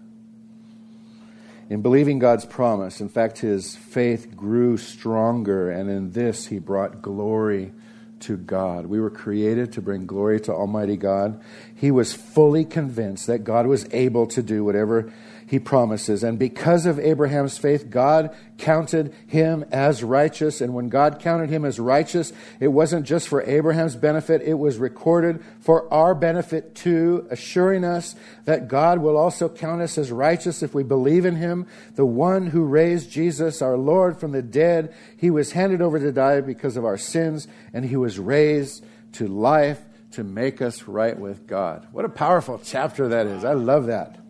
In 1.69 1.81
believing 1.81 2.19
God's 2.19 2.45
promise, 2.45 3.01
in 3.01 3.09
fact, 3.09 3.39
his 3.39 3.75
faith 3.75 4.35
grew 4.35 4.77
stronger, 4.77 5.69
and 5.69 5.89
in 5.89 6.11
this 6.11 6.47
he 6.47 6.59
brought 6.59 7.01
glory 7.01 7.73
to 8.21 8.37
God. 8.37 8.85
We 8.85 8.99
were 8.99 9.09
created 9.09 9.73
to 9.73 9.81
bring 9.81 10.05
glory 10.05 10.39
to 10.41 10.53
Almighty 10.53 10.97
God. 10.97 11.41
He 11.75 11.91
was 11.91 12.13
fully 12.13 12.65
convinced 12.65 13.27
that 13.27 13.39
God 13.39 13.67
was 13.67 13.87
able 13.91 14.27
to 14.27 14.41
do 14.41 14.63
whatever 14.63 15.11
he 15.47 15.59
promises. 15.59 16.23
And 16.23 16.37
because 16.37 16.85
of 16.85 16.99
Abraham's 16.99 17.57
faith, 17.57 17.89
God 17.89 18.35
counted 18.57 19.13
him 19.27 19.63
as 19.71 20.03
righteous. 20.03 20.59
And 20.59 20.73
when 20.73 20.89
God 20.89 21.19
counted 21.19 21.49
him 21.49 21.63
as 21.63 21.79
righteous, 21.79 22.33
it 22.59 22.67
wasn't 22.67 23.05
just 23.05 23.29
for 23.29 23.41
Abraham's 23.43 23.95
benefit, 23.95 24.41
it 24.41 24.55
was 24.55 24.77
recorded 24.77 25.41
for 25.61 25.91
our 25.91 26.13
benefit 26.13 26.75
too, 26.75 27.25
assuring 27.31 27.85
us 27.85 28.13
that 28.43 28.67
God 28.67 28.99
will 28.99 29.15
also 29.15 29.47
count 29.47 29.81
us 29.81 29.97
as 29.97 30.11
righteous 30.11 30.61
if 30.61 30.75
we 30.75 30.83
believe 30.83 31.25
in 31.25 31.37
him, 31.37 31.65
the 31.95 32.05
one 32.05 32.47
who 32.47 32.65
raised 32.65 33.09
Jesus, 33.09 33.61
our 33.61 33.77
Lord, 33.77 34.19
from 34.19 34.33
the 34.33 34.41
dead. 34.41 34.93
He 35.15 35.29
was 35.29 35.53
handed 35.53 35.81
over 35.81 35.97
to 35.97 36.11
die 36.11 36.41
because 36.41 36.75
of 36.75 36.83
our 36.83 36.97
sins, 36.97 37.47
and 37.73 37.85
he 37.85 37.95
was 37.95 38.19
raised 38.19 38.85
to 39.13 39.27
life 39.27 39.79
to 40.11 40.25
make 40.25 40.61
us 40.61 40.83
right 40.83 41.17
with 41.17 41.47
God. 41.47 41.87
What 41.93 42.03
a 42.03 42.09
powerful 42.09 42.59
chapter 42.61 43.07
that 43.07 43.27
is. 43.27 43.45
I 43.45 43.53
love 43.53 43.85
that. 43.85 44.26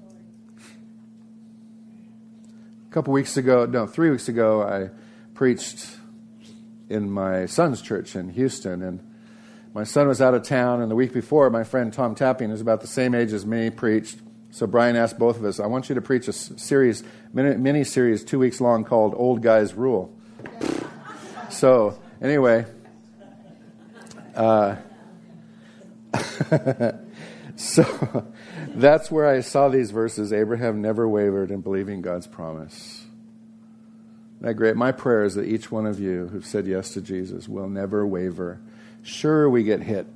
A 2.87 2.93
couple 2.93 3.11
weeks 3.11 3.35
ago, 3.35 3.65
no, 3.65 3.85
three 3.85 4.09
weeks 4.09 4.29
ago, 4.29 4.63
I 4.63 4.89
preached 5.33 5.97
in 6.87 7.11
my 7.11 7.45
son's 7.45 7.81
church 7.81 8.15
in 8.15 8.29
Houston, 8.29 8.81
and 8.81 9.01
my 9.73 9.83
son 9.83 10.07
was 10.07 10.21
out 10.21 10.33
of 10.33 10.43
town. 10.43 10.81
And 10.81 10.89
the 10.89 10.95
week 10.95 11.11
before, 11.11 11.49
my 11.49 11.65
friend 11.65 11.91
Tom 11.91 12.15
Tapping, 12.15 12.49
who's 12.49 12.61
about 12.61 12.79
the 12.79 12.87
same 12.87 13.13
age 13.13 13.33
as 13.33 13.45
me, 13.45 13.69
preached. 13.69 14.19
So 14.51 14.67
Brian 14.67 14.95
asked 14.95 15.19
both 15.19 15.37
of 15.37 15.43
us, 15.43 15.59
"I 15.59 15.67
want 15.67 15.89
you 15.89 15.95
to 15.95 16.01
preach 16.01 16.29
a 16.29 16.33
series, 16.33 17.03
mini 17.33 17.83
series, 17.83 18.23
two 18.23 18.39
weeks 18.39 18.61
long, 18.61 18.85
called 18.85 19.13
"Old 19.17 19.43
Guys 19.43 19.73
Rule." 19.73 20.17
so 21.49 21.99
anyway, 22.21 22.65
uh, 24.33 24.77
so 27.57 28.25
that's 28.77 29.11
where 29.11 29.27
I 29.27 29.41
saw 29.41 29.69
these 29.69 29.91
verses. 29.91 30.31
Abraham 30.31 30.81
never 30.81 31.07
wavered 31.07 31.51
in 31.51 31.61
believing 31.61 32.01
God's 32.01 32.27
promise. 32.27 33.05
That 34.41 34.53
great. 34.53 34.75
My 34.75 34.91
prayer 34.91 35.23
is 35.23 35.35
that 35.35 35.47
each 35.47 35.71
one 35.71 35.85
of 35.85 35.99
you 35.99 36.27
who've 36.27 36.45
said 36.45 36.67
yes 36.67 36.93
to 36.93 37.01
Jesus 37.01 37.47
will 37.47 37.67
never 37.67 38.05
waver. 38.05 38.59
Sure, 39.01 39.49
we 39.49 39.63
get 39.63 39.81
hit. 39.81 40.07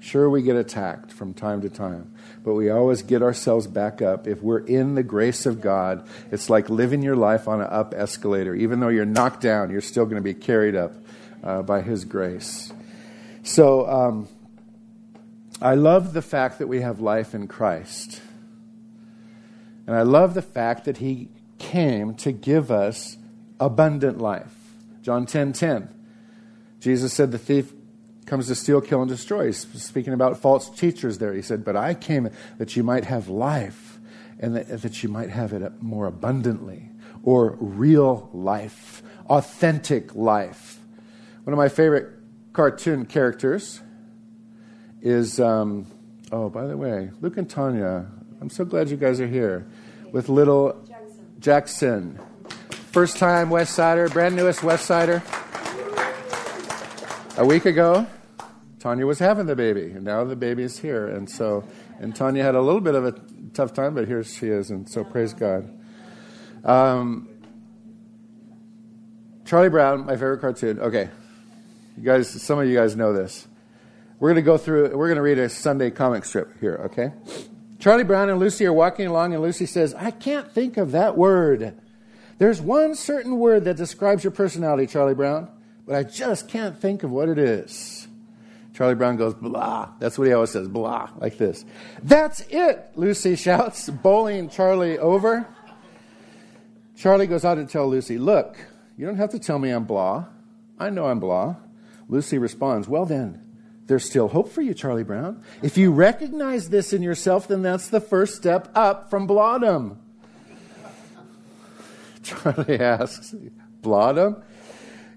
Sure, 0.00 0.28
we 0.30 0.42
get 0.42 0.56
attacked 0.56 1.12
from 1.12 1.34
time 1.34 1.60
to 1.60 1.68
time. 1.68 2.12
But 2.42 2.54
we 2.54 2.70
always 2.70 3.02
get 3.02 3.22
ourselves 3.22 3.66
back 3.66 4.00
up. 4.00 4.26
If 4.26 4.42
we're 4.42 4.60
in 4.60 4.94
the 4.94 5.02
grace 5.02 5.44
of 5.44 5.60
God, 5.60 6.06
it's 6.30 6.48
like 6.48 6.70
living 6.70 7.02
your 7.02 7.16
life 7.16 7.48
on 7.48 7.60
an 7.60 7.68
up 7.70 7.94
escalator. 7.94 8.54
Even 8.54 8.80
though 8.80 8.88
you're 8.88 9.04
knocked 9.04 9.42
down, 9.42 9.70
you're 9.70 9.82
still 9.82 10.04
going 10.04 10.16
to 10.16 10.22
be 10.22 10.34
carried 10.34 10.74
up 10.74 10.94
uh, 11.44 11.62
by 11.62 11.82
His 11.82 12.04
grace. 12.04 12.72
So, 13.42 13.88
um, 13.88 14.28
I 15.62 15.74
love 15.74 16.14
the 16.14 16.22
fact 16.22 16.58
that 16.58 16.68
we 16.68 16.80
have 16.80 17.00
life 17.00 17.34
in 17.34 17.46
Christ. 17.46 18.22
And 19.86 19.94
I 19.94 20.02
love 20.02 20.34
the 20.34 20.42
fact 20.42 20.84
that 20.86 20.98
he 20.98 21.28
came 21.58 22.14
to 22.14 22.32
give 22.32 22.70
us 22.70 23.18
abundant 23.58 24.18
life. 24.18 24.54
John 25.02 25.26
10:10. 25.26 25.30
10, 25.30 25.52
10. 25.52 25.88
Jesus 26.80 27.12
said 27.12 27.30
the 27.30 27.38
thief 27.38 27.74
comes 28.24 28.46
to 28.46 28.54
steal, 28.54 28.80
kill 28.80 29.02
and 29.02 29.08
destroy. 29.08 29.46
He's 29.46 29.66
speaking 29.82 30.14
about 30.14 30.38
false 30.38 30.70
teachers 30.70 31.18
there. 31.18 31.34
He 31.34 31.42
said, 31.42 31.64
"But 31.64 31.76
I 31.76 31.92
came 31.94 32.30
that 32.56 32.76
you 32.76 32.82
might 32.82 33.04
have 33.04 33.28
life 33.28 33.98
and 34.38 34.56
that, 34.56 34.80
that 34.80 35.02
you 35.02 35.08
might 35.08 35.30
have 35.30 35.52
it 35.52 35.82
more 35.82 36.06
abundantly 36.06 36.90
or 37.22 37.56
real 37.60 38.30
life, 38.32 39.02
authentic 39.28 40.14
life." 40.14 40.80
One 41.44 41.52
of 41.52 41.58
my 41.58 41.68
favorite 41.68 42.08
cartoon 42.52 43.04
characters 43.04 43.82
is, 45.02 45.40
um, 45.40 45.86
oh, 46.32 46.48
by 46.48 46.66
the 46.66 46.76
way, 46.76 47.10
Luke 47.20 47.36
and 47.36 47.48
Tanya, 47.48 48.06
I'm 48.40 48.50
so 48.50 48.64
glad 48.64 48.90
you 48.90 48.96
guys 48.96 49.20
are 49.20 49.26
here 49.26 49.66
with 50.12 50.28
little 50.28 50.82
Jackson. 50.86 51.36
Jackson. 51.40 52.18
First 52.92 53.18
time 53.18 53.50
West 53.50 53.74
Sider, 53.74 54.08
brand 54.08 54.36
newest 54.36 54.62
West 54.62 54.86
Sider. 54.86 55.22
A 57.36 57.46
week 57.46 57.64
ago, 57.64 58.06
Tanya 58.80 59.06
was 59.06 59.18
having 59.18 59.46
the 59.46 59.56
baby, 59.56 59.92
and 59.92 60.04
now 60.04 60.24
the 60.24 60.36
baby 60.36 60.62
is 60.62 60.78
here. 60.78 61.06
And 61.08 61.30
so, 61.30 61.64
and 62.00 62.14
Tanya 62.14 62.42
had 62.42 62.54
a 62.54 62.60
little 62.60 62.80
bit 62.80 62.94
of 62.94 63.04
a 63.04 63.14
tough 63.54 63.72
time, 63.72 63.94
but 63.94 64.08
here 64.08 64.24
she 64.24 64.48
is, 64.48 64.70
and 64.70 64.88
so 64.88 65.04
praise 65.04 65.32
God. 65.34 65.70
Um, 66.64 67.28
Charlie 69.44 69.68
Brown, 69.68 70.06
my 70.06 70.12
favorite 70.12 70.40
cartoon. 70.40 70.80
Okay, 70.80 71.08
you 71.96 72.02
guys, 72.02 72.28
some 72.42 72.58
of 72.58 72.66
you 72.66 72.74
guys 72.74 72.96
know 72.96 73.12
this. 73.12 73.46
We're 74.20 74.28
going 74.28 74.36
to 74.36 74.42
go 74.42 74.58
through, 74.58 74.96
we're 74.96 75.08
going 75.08 75.16
to 75.16 75.22
read 75.22 75.38
a 75.38 75.48
Sunday 75.48 75.90
comic 75.90 76.26
strip 76.26 76.60
here, 76.60 76.82
okay? 76.84 77.12
Charlie 77.78 78.04
Brown 78.04 78.28
and 78.28 78.38
Lucy 78.38 78.66
are 78.66 78.72
walking 78.72 79.06
along, 79.06 79.32
and 79.32 79.42
Lucy 79.42 79.64
says, 79.64 79.94
I 79.94 80.10
can't 80.10 80.52
think 80.52 80.76
of 80.76 80.92
that 80.92 81.16
word. 81.16 81.74
There's 82.36 82.60
one 82.60 82.94
certain 82.94 83.38
word 83.38 83.64
that 83.64 83.78
describes 83.78 84.22
your 84.22 84.30
personality, 84.30 84.86
Charlie 84.86 85.14
Brown, 85.14 85.48
but 85.86 85.96
I 85.96 86.02
just 86.02 86.48
can't 86.48 86.78
think 86.78 87.02
of 87.02 87.10
what 87.10 87.30
it 87.30 87.38
is. 87.38 88.08
Charlie 88.74 88.94
Brown 88.94 89.16
goes, 89.16 89.32
blah. 89.32 89.88
That's 89.98 90.18
what 90.18 90.26
he 90.26 90.34
always 90.34 90.50
says, 90.50 90.68
blah, 90.68 91.08
like 91.16 91.38
this. 91.38 91.64
That's 92.02 92.42
it, 92.50 92.90
Lucy 92.96 93.36
shouts, 93.36 93.88
bowling 93.88 94.50
Charlie 94.50 94.98
over. 94.98 95.46
Charlie 96.94 97.26
goes 97.26 97.46
out 97.46 97.54
to 97.54 97.64
tell 97.64 97.88
Lucy, 97.88 98.18
look, 98.18 98.58
you 98.98 99.06
don't 99.06 99.16
have 99.16 99.30
to 99.30 99.38
tell 99.38 99.58
me 99.58 99.70
I'm 99.70 99.84
blah. 99.84 100.26
I 100.78 100.90
know 100.90 101.06
I'm 101.06 101.20
blah. 101.20 101.56
Lucy 102.08 102.36
responds, 102.36 102.86
well 102.86 103.06
then, 103.06 103.42
there's 103.90 104.04
still 104.04 104.28
hope 104.28 104.52
for 104.52 104.62
you, 104.62 104.72
Charlie 104.72 105.02
Brown. 105.02 105.42
If 105.62 105.76
you 105.76 105.90
recognize 105.90 106.68
this 106.68 106.92
in 106.92 107.02
yourself, 107.02 107.48
then 107.48 107.62
that's 107.62 107.88
the 107.88 108.00
first 108.00 108.36
step 108.36 108.70
up 108.72 109.10
from 109.10 109.26
Blahdom. 109.26 109.96
Charlie 112.22 112.78
asks, 112.78 113.34
Blahdom? 113.82 114.44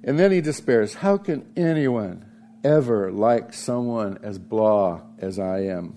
And 0.04 0.18
then 0.18 0.32
he 0.32 0.42
despairs. 0.42 0.96
How 0.96 1.18
can 1.18 1.46
anyone 1.56 2.26
ever 2.64 3.12
like 3.12 3.54
someone 3.54 4.18
as 4.24 4.40
blah 4.40 5.02
as 5.20 5.38
I 5.38 5.60
am? 5.60 5.96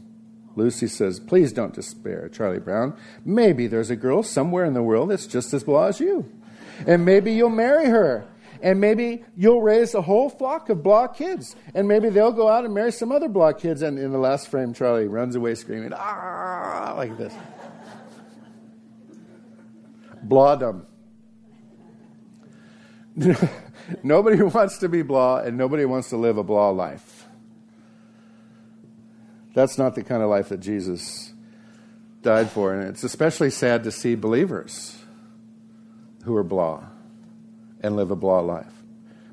Lucy 0.55 0.87
says, 0.87 1.19
Please 1.19 1.55
don't 1.55 1.73
despair, 1.73 2.29
Charlie 2.29 2.61
Brown. 2.61 2.95
Maybe 3.25 3.69
there's 3.69 3.89
a 3.89 3.97
girl 3.97 4.23
somewhere 4.23 4.67
in 4.67 4.75
the 4.75 4.83
world 4.83 5.09
that's 5.09 5.27
just 5.27 5.55
as 5.55 5.65
blah 5.65 5.87
as 5.87 5.99
you. 5.99 6.31
And 6.87 7.07
maybe 7.07 7.33
you'll 7.33 7.49
marry 7.49 7.87
her 7.87 8.27
and 8.63 8.81
maybe 8.81 9.25
you'll 9.37 9.63
raise 9.63 9.95
a 9.95 10.03
whole 10.03 10.29
flock 10.29 10.69
of 10.69 10.83
blah 10.83 11.07
kids. 11.09 11.57
And 11.75 11.87
maybe 11.89 12.09
they'll 12.09 12.33
go 12.33 12.49
out 12.49 12.65
and 12.65 12.75
marry 12.75 12.93
some 12.93 13.13
other 13.13 13.29
blah 13.29 13.53
kids. 13.53 13.83
And 13.83 13.99
in 13.99 14.13
the 14.13 14.19
last 14.19 14.49
frame, 14.49 14.75
Charlie 14.75 15.07
runs 15.07 15.37
away 15.37 15.55
screaming, 15.55 15.93
ah, 15.95 16.95
like 16.97 17.17
this. 17.17 17.35
Blahdom. 20.27 20.87
nobody 24.03 24.43
wants 24.43 24.79
to 24.79 24.89
be 24.89 25.03
blah, 25.03 25.39
and 25.39 25.57
nobody 25.57 25.85
wants 25.85 26.11
to 26.11 26.17
live 26.17 26.37
a 26.37 26.43
blah 26.43 26.71
life. 26.71 27.27
That's 29.55 29.79
not 29.79 29.95
the 29.95 30.03
kind 30.03 30.23
of 30.23 30.29
life 30.29 30.51
that 30.51 30.59
Jesus 30.61 31.33
died 32.23 32.51
for. 32.51 32.75
And 32.75 32.89
it's 32.89 33.05
especially 33.05 33.51
sad 33.51 33.85
to 33.85 33.91
see 33.91 34.15
believers 34.15 34.99
who 36.25 36.37
are 36.37 36.45
blah 36.45 36.89
and 37.81 37.97
live 37.97 38.11
a 38.11 38.17
blah 38.17 38.41
life. 38.41 38.83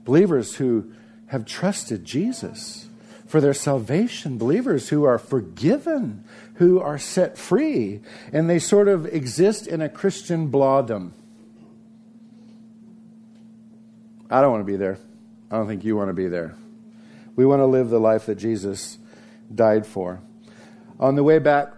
Believers 0.05 0.55
who 0.55 0.91
have 1.27 1.45
trusted 1.45 2.05
Jesus 2.05 2.87
for 3.25 3.41
their 3.41 3.53
salvation, 3.53 4.37
believers 4.37 4.89
who 4.89 5.03
are 5.03 5.17
forgiven, 5.17 6.23
who 6.55 6.79
are 6.79 6.99
set 6.99 7.37
free, 7.37 8.01
and 8.31 8.49
they 8.49 8.59
sort 8.59 8.87
of 8.87 9.05
exist 9.07 9.65
in 9.65 9.81
a 9.81 9.89
Christian 9.89 10.51
blahdom. 10.51 11.11
I 14.29 14.41
don't 14.41 14.51
want 14.51 14.61
to 14.61 14.71
be 14.71 14.77
there. 14.77 14.97
I 15.49 15.57
don't 15.57 15.67
think 15.67 15.83
you 15.83 15.95
want 15.95 16.09
to 16.09 16.13
be 16.13 16.27
there. 16.27 16.55
We 17.35 17.45
want 17.45 17.61
to 17.61 17.65
live 17.65 17.89
the 17.89 17.99
life 17.99 18.27
that 18.27 18.35
Jesus 18.35 18.97
died 19.53 19.85
for. 19.85 20.21
On 20.99 21.15
the 21.15 21.23
way 21.23 21.39
back 21.39 21.73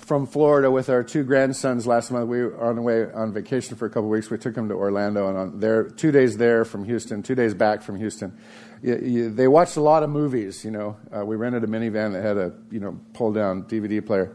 from 0.00 0.26
Florida 0.26 0.70
with 0.70 0.88
our 0.88 1.02
two 1.02 1.22
grandsons 1.22 1.86
last 1.86 2.10
month. 2.10 2.28
We 2.28 2.42
were 2.42 2.60
on 2.60 2.76
the 2.76 2.82
way 2.82 3.04
on 3.12 3.32
vacation 3.32 3.76
for 3.76 3.86
a 3.86 3.88
couple 3.88 4.04
of 4.04 4.10
weeks. 4.10 4.30
We 4.30 4.38
took 4.38 4.54
them 4.54 4.68
to 4.68 4.74
Orlando, 4.74 5.28
and 5.28 5.38
on 5.38 5.60
there, 5.60 5.84
two 5.84 6.10
days 6.10 6.36
there 6.36 6.64
from 6.64 6.84
Houston, 6.84 7.22
two 7.22 7.34
days 7.34 7.54
back 7.54 7.82
from 7.82 7.96
Houston. 7.96 8.36
You, 8.82 8.98
you, 8.98 9.30
they 9.30 9.46
watched 9.46 9.76
a 9.76 9.82
lot 9.82 10.02
of 10.02 10.10
movies. 10.10 10.64
You 10.64 10.70
know, 10.70 10.96
uh, 11.16 11.24
we 11.24 11.36
rented 11.36 11.64
a 11.64 11.66
minivan 11.66 12.12
that 12.12 12.22
had 12.22 12.36
a 12.36 12.52
you 12.70 12.80
know 12.80 12.98
pull 13.12 13.32
down 13.32 13.64
DVD 13.64 14.04
player. 14.04 14.34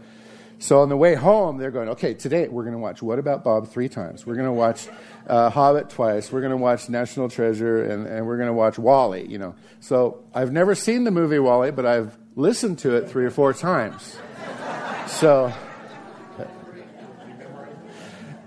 So 0.60 0.80
on 0.80 0.90
the 0.90 0.98
way 0.98 1.16
home, 1.16 1.58
they're 1.58 1.72
going, 1.72 1.90
okay, 1.90 2.14
today 2.14 2.48
we're 2.48 2.64
going 2.64 2.74
to 2.76 2.80
watch 2.80 3.02
What 3.02 3.20
About 3.20 3.44
Bob 3.44 3.68
three 3.68 3.90
times. 3.90 4.26
We're 4.26 4.36
going 4.36 4.48
to 4.48 4.54
watch 4.54 4.88
uh, 5.28 5.50
Hobbit 5.50 5.90
twice. 5.90 6.32
We're 6.32 6.40
going 6.40 6.52
to 6.52 6.58
watch 6.58 6.88
National 6.88 7.30
Treasure, 7.30 7.84
and, 7.84 8.08
and 8.08 8.26
we're 8.26 8.38
going 8.38 8.48
to 8.48 8.54
watch 8.54 8.80
WALL-E, 8.80 9.28
you 9.28 9.38
know. 9.38 9.56
So 9.82 10.24
I've 10.34 10.54
never 10.54 10.74
seen 10.74 11.04
the 11.04 11.12
movie 11.12 11.40
WALL-E, 11.40 11.72
but 11.72 11.86
I've 11.86 12.18
listened 12.36 12.80
to 12.80 12.96
it 12.96 13.10
three 13.10 13.26
or 13.26 13.32
four 13.32 13.54
times. 13.54 14.18
So, 15.08 15.54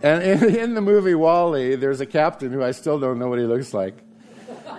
and 0.03 0.23
in, 0.23 0.57
in 0.57 0.75
the 0.75 0.81
movie 0.81 1.15
WALL-E, 1.15 1.77
there's 1.77 2.01
a 2.01 2.07
captain 2.07 2.53
who 2.53 2.63
I 2.63 2.73
still 2.73 2.99
don't 2.99 3.19
know 3.19 3.29
what 3.29 3.39
he 3.39 3.45
looks 3.45 3.75
like. 3.75 3.97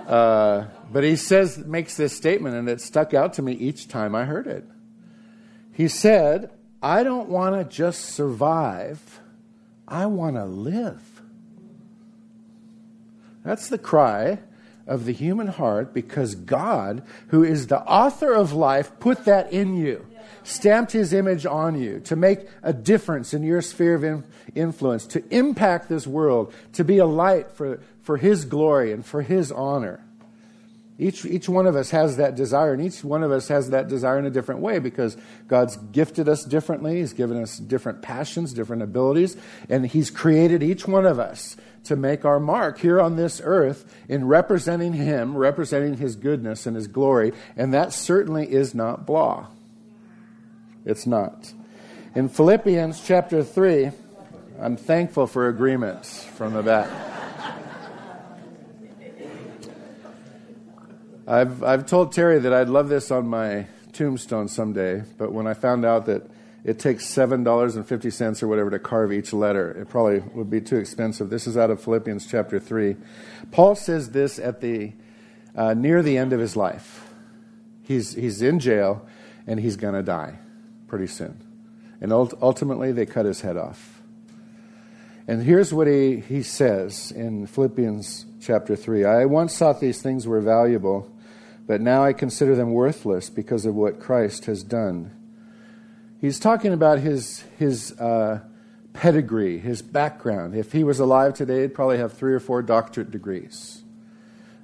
Uh, 0.07 0.65
but 0.91 1.03
he 1.03 1.15
says, 1.15 1.57
makes 1.57 1.95
this 1.95 2.15
statement, 2.15 2.55
and 2.55 2.67
it 2.67 2.81
stuck 2.81 3.13
out 3.13 3.33
to 3.33 3.41
me 3.41 3.53
each 3.53 3.87
time 3.87 4.15
I 4.15 4.25
heard 4.25 4.47
it. 4.47 4.65
He 5.71 5.87
said, 5.87 6.51
I 6.81 7.03
don't 7.03 7.29
want 7.29 7.55
to 7.55 7.75
just 7.75 8.05
survive, 8.05 9.19
I 9.87 10.07
want 10.07 10.35
to 10.35 10.45
live. 10.45 11.21
That's 13.43 13.69
the 13.69 13.77
cry 13.77 14.39
of 14.87 15.05
the 15.05 15.13
human 15.13 15.47
heart 15.47 15.93
because 15.93 16.35
God, 16.35 17.03
who 17.27 17.43
is 17.43 17.67
the 17.67 17.81
author 17.81 18.33
of 18.33 18.51
life, 18.53 18.91
put 18.99 19.25
that 19.25 19.53
in 19.53 19.75
you, 19.75 20.05
stamped 20.49 20.91
his 20.91 21.13
image 21.13 21.45
on 21.45 21.79
you 21.79 21.99
to 22.01 22.15
make 22.15 22.47
a 22.63 22.73
difference 22.73 23.33
in 23.33 23.43
your 23.43 23.61
sphere 23.61 23.95
of 23.95 24.23
influence, 24.55 25.05
to 25.07 25.23
impact 25.33 25.89
this 25.89 26.07
world, 26.07 26.53
to 26.73 26.83
be 26.83 26.97
a 26.97 27.05
light 27.05 27.51
for, 27.51 27.79
for 28.01 28.17
his 28.17 28.45
glory 28.45 28.91
and 28.91 29.05
for 29.05 29.21
his 29.21 29.51
honor. 29.51 30.03
Each, 30.97 31.23
each 31.23 31.47
one 31.47 31.65
of 31.65 31.77
us 31.77 31.91
has 31.91 32.17
that 32.17 32.35
desire, 32.35 32.73
and 32.73 32.81
each 32.83 33.05
one 33.05 33.23
of 33.23 33.31
us 33.31 33.47
has 33.47 33.69
that 33.69 33.87
desire 33.87 34.19
in 34.19 34.25
a 34.25 34.29
different 34.29 34.59
way 34.59 34.79
because 34.79 35.15
God's 35.47 35.77
gifted 35.77 36.27
us 36.27 36.43
differently. 36.43 36.97
He's 36.97 37.13
given 37.13 37.41
us 37.41 37.57
different 37.57 38.01
passions, 38.01 38.51
different 38.51 38.81
abilities, 38.81 39.37
and 39.69 39.87
He's 39.87 40.11
created 40.11 40.61
each 40.61 40.85
one 40.85 41.05
of 41.05 41.17
us 41.17 41.55
to 41.85 41.95
make 41.95 42.25
our 42.25 42.39
mark 42.41 42.79
here 42.79 42.99
on 42.99 43.15
this 43.15 43.39
earth 43.41 43.95
in 44.09 44.27
representing 44.27 44.91
Him, 44.91 45.37
representing 45.37 45.95
His 45.95 46.17
goodness 46.17 46.65
and 46.65 46.75
His 46.75 46.87
glory, 46.87 47.31
and 47.55 47.73
that 47.73 47.93
certainly 47.93 48.51
is 48.51 48.75
not 48.75 49.05
blah. 49.05 49.47
It's 50.89 51.05
not. 51.05 51.53
In 52.15 52.29
Philippians 52.29 53.05
chapter 53.05 53.43
3, 53.43 53.91
I'm 54.59 54.75
thankful 54.75 55.27
for 55.27 55.47
agreement 55.47 56.03
from 56.03 56.53
the 56.53 56.63
back. 56.63 56.89
I've, 61.27 61.61
I've 61.61 61.85
told 61.85 62.11
Terry 62.11 62.39
that 62.39 62.51
I'd 62.51 62.69
love 62.69 62.89
this 62.89 63.11
on 63.11 63.27
my 63.27 63.67
tombstone 63.93 64.47
someday, 64.47 65.03
but 65.19 65.31
when 65.31 65.45
I 65.45 65.53
found 65.53 65.85
out 65.85 66.07
that 66.07 66.27
it 66.63 66.79
takes 66.79 67.05
$7.50 67.05 68.41
or 68.41 68.47
whatever 68.47 68.71
to 68.71 68.79
carve 68.79 69.13
each 69.13 69.31
letter, 69.31 69.69
it 69.69 69.89
probably 69.89 70.21
would 70.33 70.49
be 70.49 70.59
too 70.59 70.77
expensive. 70.77 71.29
This 71.29 71.45
is 71.45 71.55
out 71.55 71.69
of 71.69 71.83
Philippians 71.83 72.25
chapter 72.25 72.59
3. 72.59 72.95
Paul 73.51 73.75
says 73.75 74.09
this 74.09 74.39
at 74.39 74.59
the, 74.59 74.93
uh, 75.55 75.75
near 75.75 76.01
the 76.01 76.17
end 76.17 76.33
of 76.33 76.39
his 76.39 76.55
life. 76.55 77.13
He's, 77.83 78.15
he's 78.15 78.41
in 78.41 78.59
jail 78.59 79.07
and 79.45 79.59
he's 79.59 79.75
going 79.75 79.93
to 79.93 80.01
die 80.01 80.39
pretty 80.89 81.07
soon. 81.07 81.41
And 82.01 82.11
ultimately, 82.11 82.91
they 82.91 83.05
cut 83.05 83.25
his 83.25 83.41
head 83.41 83.55
off. 83.55 84.01
And 85.27 85.43
here's 85.43 85.73
what 85.73 85.87
he, 85.87 86.19
he 86.19 86.41
says 86.41 87.11
in 87.11 87.45
Philippians 87.45 88.25
chapter 88.41 88.75
3 88.75 89.05
I 89.05 89.25
once 89.25 89.57
thought 89.57 89.79
these 89.79 90.01
things 90.01 90.25
were 90.25 90.41
valuable 90.41 91.11
but 91.69 91.81
now 91.81 92.03
I 92.03 92.13
consider 92.13 92.55
them 92.55 92.73
worthless 92.73 93.29
because 93.29 93.67
of 93.67 93.75
what 93.75 93.99
Christ 93.99 94.45
has 94.45 94.63
done. 94.63 95.11
He's 96.19 96.39
talking 96.39 96.73
about 96.73 96.97
his, 96.97 97.43
his 97.59 97.91
uh, 97.99 98.39
pedigree, 98.93 99.59
his 99.59 99.83
background. 99.83 100.55
If 100.55 100.71
he 100.71 100.83
was 100.83 100.99
alive 100.99 101.35
today, 101.35 101.61
he'd 101.61 101.75
probably 101.75 101.99
have 101.99 102.13
three 102.13 102.33
or 102.33 102.39
four 102.39 102.63
doctorate 102.63 103.11
degrees. 103.11 103.83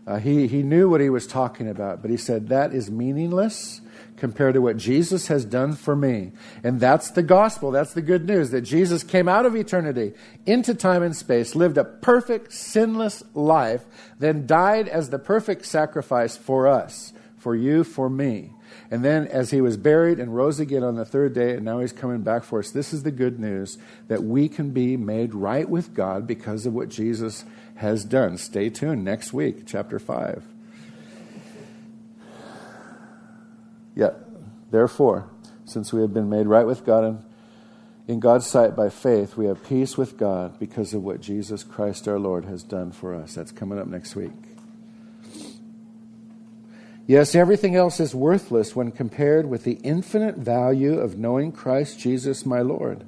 Uh, 0.08 0.18
he, 0.18 0.48
he 0.48 0.64
knew 0.64 0.90
what 0.90 1.00
he 1.00 1.12
was 1.12 1.28
talking 1.28 1.70
about, 1.70 2.02
but 2.02 2.10
he 2.10 2.18
said, 2.18 2.48
That 2.48 2.74
is 2.74 2.90
meaningless 2.90 3.82
compared 4.18 4.54
to 4.54 4.62
what 4.62 4.78
Jesus 4.78 5.28
has 5.28 5.46
done 5.46 5.74
for 5.74 5.96
me. 5.96 6.32
And 6.64 6.80
that's 6.80 7.12
the 7.12 7.24
gospel. 7.24 7.72
That's 7.72 7.94
the 7.94 8.02
good 8.02 8.26
news 8.26 8.52
that 8.52 8.62
Jesus 8.62 9.04
came 9.04 9.28
out 9.28 9.46
of 9.46 9.56
eternity 9.56 10.14
into 10.46 10.74
time 10.74 11.04
and 11.04 11.16
space, 11.16 11.56
lived 11.56 11.78
a 11.78 11.84
perfect, 11.84 12.54
sinless 12.54 13.24
life, 13.34 13.84
then 14.20 14.48
died 14.48 14.88
as 14.88 15.10
the 15.10 15.20
perfect 15.20 15.66
sacrifice 15.66 16.38
for 16.38 16.68
us, 16.68 17.14
for 17.38 17.56
you, 17.56 17.84
for 17.84 18.10
me. 18.10 18.52
And 18.92 19.04
then, 19.04 19.28
as 19.28 19.52
he 19.52 19.62
was 19.62 19.78
buried 19.78 20.20
and 20.20 20.36
rose 20.36 20.60
again 20.60 20.84
on 20.84 20.96
the 20.96 21.06
third 21.06 21.34
day, 21.34 21.56
and 21.56 21.66
now 21.66 21.80
he's 21.80 21.94
coming 21.94 22.22
back 22.22 22.44
for 22.44 22.60
us, 22.60 22.72
this 22.72 22.94
is 22.94 23.04
the 23.04 23.12
good 23.12 23.40
news 23.40 23.78
that 24.08 24.24
we 24.24 24.48
can 24.48 24.72
be 24.72 24.96
made 24.96 25.34
right 25.34 25.68
with 25.68 25.94
God 25.94 26.28
because 26.28 26.66
of 26.66 26.74
what 26.74 26.90
Jesus 26.90 27.46
has 27.76 28.06
done. 28.06 28.38
Stay 28.38 28.70
tuned 28.70 29.04
next 29.04 29.34
week, 29.34 29.66
chapter 29.66 30.00
5. 30.00 30.55
Yet, 33.96 34.16
therefore, 34.72 35.30
since 35.64 35.94
we 35.94 36.02
have 36.02 36.14
been 36.14 36.30
made 36.30 36.48
right 36.48 36.66
with 36.66 36.86
God 36.86 37.04
and 37.04 37.24
in 38.08 38.20
God's 38.20 38.46
sight 38.46 38.76
by 38.76 38.90
faith, 38.90 39.36
we 39.36 39.46
have 39.46 39.64
peace 39.68 39.98
with 39.98 40.18
God 40.18 40.60
because 40.60 40.94
of 40.94 41.04
what 41.04 41.22
Jesus 41.22 41.64
Christ 41.64 42.08
our 42.08 42.20
Lord 42.20 42.46
has 42.46 42.62
done 42.62 42.92
for 42.92 43.16
us. 43.16 43.34
That's 43.34 43.52
coming 43.52 43.80
up 43.80 43.88
next 43.88 44.16
week. 44.16 44.32
Yes, 47.08 47.34
everything 47.34 47.76
else 47.76 48.00
is 48.00 48.14
worthless 48.14 48.76
when 48.76 48.92
compared 48.92 49.48
with 49.48 49.64
the 49.64 49.80
infinite 49.84 50.38
value 50.38 51.00
of 51.00 51.18
knowing 51.18 51.52
Christ 51.52 52.00
Jesus 52.00 52.46
my 52.46 52.62
Lord. 52.62 53.06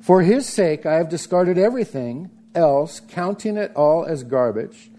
For 0.00 0.22
his 0.22 0.46
sake, 0.46 0.86
I 0.86 0.94
have 0.94 1.08
discarded 1.08 1.58
everything 1.58 2.30
else, 2.54 3.00
counting 3.00 3.56
it 3.56 3.72
all 3.74 4.04
as 4.04 4.22
garbage, 4.22 4.90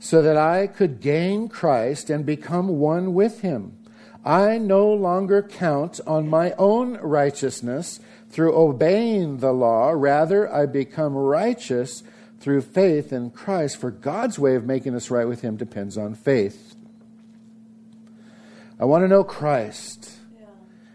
so 0.00 0.22
that 0.22 0.36
I 0.36 0.66
could 0.66 1.00
gain 1.00 1.48
Christ 1.48 2.10
and 2.10 2.26
become 2.26 2.78
one 2.78 3.14
with 3.14 3.40
him 3.42 3.76
I 4.24 4.56
no 4.56 4.90
longer 4.90 5.42
count 5.42 6.00
on 6.06 6.28
my 6.28 6.52
own 6.52 6.96
righteousness 6.98 8.00
through 8.30 8.56
obeying 8.56 9.38
the 9.38 9.52
law. 9.52 9.90
Rather, 9.90 10.52
I 10.52 10.66
become 10.66 11.14
righteous 11.14 12.02
through 12.40 12.62
faith 12.62 13.12
in 13.12 13.30
Christ. 13.30 13.76
For 13.76 13.90
God's 13.90 14.38
way 14.38 14.54
of 14.54 14.64
making 14.64 14.94
us 14.94 15.10
right 15.10 15.28
with 15.28 15.42
Him 15.42 15.56
depends 15.56 15.98
on 15.98 16.14
faith. 16.14 16.74
I 18.80 18.86
want 18.86 19.04
to 19.04 19.08
know 19.08 19.24
Christ 19.24 20.10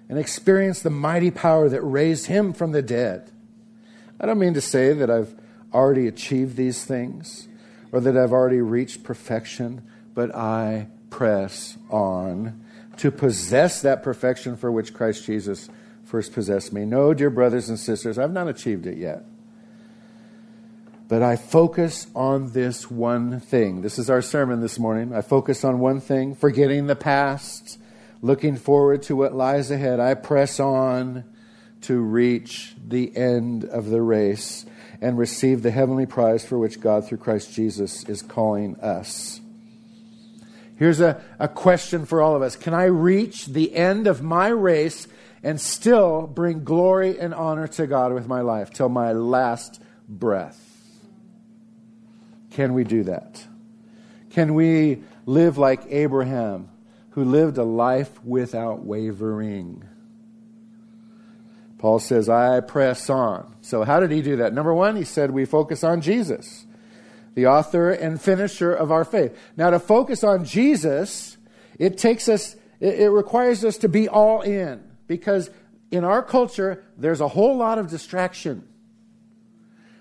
and 0.09 0.17
experience 0.17 0.81
the 0.81 0.89
mighty 0.89 1.29
power 1.29 1.69
that 1.69 1.81
raised 1.81 2.25
Him 2.25 2.51
from 2.51 2.71
the 2.71 2.81
dead. 2.81 3.31
I 4.19 4.25
don't 4.25 4.39
mean 4.39 4.55
to 4.55 4.61
say 4.61 4.91
that 4.93 5.09
I've 5.09 5.33
already 5.71 6.07
achieved 6.07 6.57
these 6.57 6.83
things 6.83 7.47
or 7.91 7.99
that 8.01 8.17
I've 8.17 8.33
already 8.33 8.61
reached 8.61 9.03
perfection, 9.03 9.83
but 10.13 10.35
I 10.35 10.87
press 11.09 11.77
on 11.89 12.59
to 12.99 13.11
possess 13.11 13.81
that 13.81 14.03
perfection 14.03 14.57
for 14.57 14.71
which 14.71 14.93
Christ 14.93 15.25
Jesus 15.25 15.69
first 16.03 16.33
possessed 16.33 16.73
me. 16.73 16.85
No, 16.85 17.13
dear 17.13 17.29
brothers 17.29 17.69
and 17.69 17.79
sisters, 17.79 18.17
I've 18.17 18.33
not 18.33 18.49
achieved 18.49 18.85
it 18.85 18.97
yet. 18.97 19.23
But 21.07 21.23
I 21.23 21.37
focus 21.37 22.07
on 22.13 22.51
this 22.51 22.91
one 22.91 23.39
thing. 23.39 23.81
This 23.81 23.97
is 23.97 24.09
our 24.09 24.21
sermon 24.21 24.59
this 24.59 24.77
morning. 24.77 25.15
I 25.15 25.21
focus 25.21 25.63
on 25.63 25.79
one 25.79 26.01
thing, 26.01 26.35
forgetting 26.35 26.87
the 26.87 26.95
past, 26.95 27.79
looking 28.21 28.57
forward 28.57 29.01
to 29.03 29.15
what 29.15 29.33
lies 29.33 29.71
ahead. 29.71 29.99
I 29.99 30.13
press 30.13 30.59
on 30.59 31.23
to 31.81 31.99
reach 31.99 32.75
the 32.85 33.15
end 33.15 33.63
of 33.63 33.89
the 33.89 34.01
race 34.01 34.65
and 35.01 35.17
receive 35.17 35.63
the 35.63 35.71
heavenly 35.71 36.05
prize 36.05 36.45
for 36.45 36.59
which 36.59 36.81
God, 36.81 37.07
through 37.07 37.19
Christ 37.19 37.53
Jesus, 37.53 38.03
is 38.09 38.21
calling 38.21 38.75
us. 38.81 39.39
Here's 40.79 41.01
a, 41.01 41.21
a 41.39 41.49
question 41.49 42.05
for 42.05 42.21
all 42.21 42.37
of 42.37 42.41
us 42.41 42.55
Can 42.55 42.73
I 42.73 42.85
reach 42.85 43.47
the 43.47 43.75
end 43.75 44.07
of 44.07 44.23
my 44.23 44.47
race 44.47 45.07
and 45.43 45.59
still 45.59 46.25
bring 46.25 46.63
glory 46.63 47.19
and 47.19 47.33
honor 47.33 47.67
to 47.67 47.85
God 47.85 48.13
with 48.13 48.27
my 48.27 48.39
life 48.39 48.71
till 48.71 48.87
my 48.87 49.11
last 49.11 49.81
breath? 50.07 50.57
Can 52.51 52.73
we 52.73 52.85
do 52.85 53.03
that? 53.03 53.45
Can 54.29 54.53
we 54.53 55.03
live 55.25 55.57
like 55.57 55.81
Abraham, 55.89 56.69
who 57.11 57.25
lived 57.25 57.57
a 57.57 57.63
life 57.63 58.23
without 58.23 58.85
wavering? 58.85 59.83
Paul 61.77 61.99
says, 61.99 62.29
I 62.29 62.61
press 62.61 63.09
on. 63.09 63.53
So, 63.61 63.83
how 63.83 63.99
did 63.99 64.11
he 64.11 64.21
do 64.21 64.37
that? 64.37 64.53
Number 64.53 64.73
one, 64.73 64.95
he 64.95 65.03
said, 65.03 65.31
we 65.31 65.43
focus 65.43 65.83
on 65.83 65.99
Jesus 65.99 66.65
the 67.35 67.47
author 67.47 67.91
and 67.91 68.21
finisher 68.21 68.73
of 68.73 68.91
our 68.91 69.05
faith. 69.05 69.37
Now, 69.55 69.69
to 69.69 69.79
focus 69.79 70.23
on 70.23 70.45
Jesus, 70.45 71.37
it 71.77 71.97
takes 71.97 72.27
us, 72.27 72.55
it, 72.79 73.11
requires 73.11 73.63
us 73.63 73.77
to 73.77 73.89
be 73.89 74.07
all 74.07 74.41
in 74.41 74.83
because 75.07 75.49
in 75.91 76.03
our 76.03 76.23
culture, 76.23 76.83
there's 76.97 77.21
a 77.21 77.27
whole 77.27 77.57
lot 77.57 77.77
of 77.77 77.89
distraction. 77.89 78.67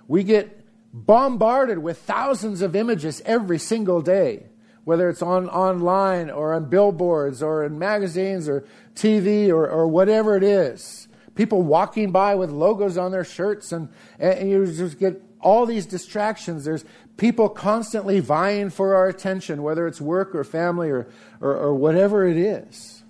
We 0.07 0.25
get 0.25 0.65
bombarded 0.93 1.79
with 1.79 1.99
thousands 1.99 2.63
of 2.63 2.75
images 2.75 3.23
every 3.25 3.59
single 3.59 4.01
day, 4.01 4.47
whether 4.85 5.09
it's 5.09 5.23
on 5.23 5.49
online 5.49 6.31
or 6.31 6.55
on 6.55 6.69
billboards 6.69 7.43
or 7.43 7.65
in 7.65 7.79
magazines 7.79 8.49
or 8.49 8.65
TV 8.95 9.49
or, 9.51 9.69
or 9.69 9.87
whatever 9.87 10.37
it 10.37 10.43
is 10.43 11.09
people 11.39 11.63
walking 11.63 12.11
by 12.11 12.35
with 12.35 12.51
logos 12.51 12.99
on 12.99 13.13
their 13.13 13.23
shirts, 13.23 13.71
and, 13.71 13.89
and 14.19 14.51
you 14.51 14.67
just 14.67 14.99
get 14.99 15.23
all 15.41 15.67
these 15.67 15.87
distractions. 15.87 16.65
There's 16.65 16.85
people 17.17 17.49
constantly 17.49 18.21
vying 18.21 18.71
for 18.71 18.95
our 18.95 19.09
attention, 19.09 19.63
whether 19.63 19.87
it's 19.87 20.01
work 20.01 20.35
or 20.35 20.45
family 20.45 20.91
or, 20.91 21.09
or, 21.41 21.55
or 21.55 21.75
whatever 21.75 22.27
it 22.27 22.37
is. 22.37 23.03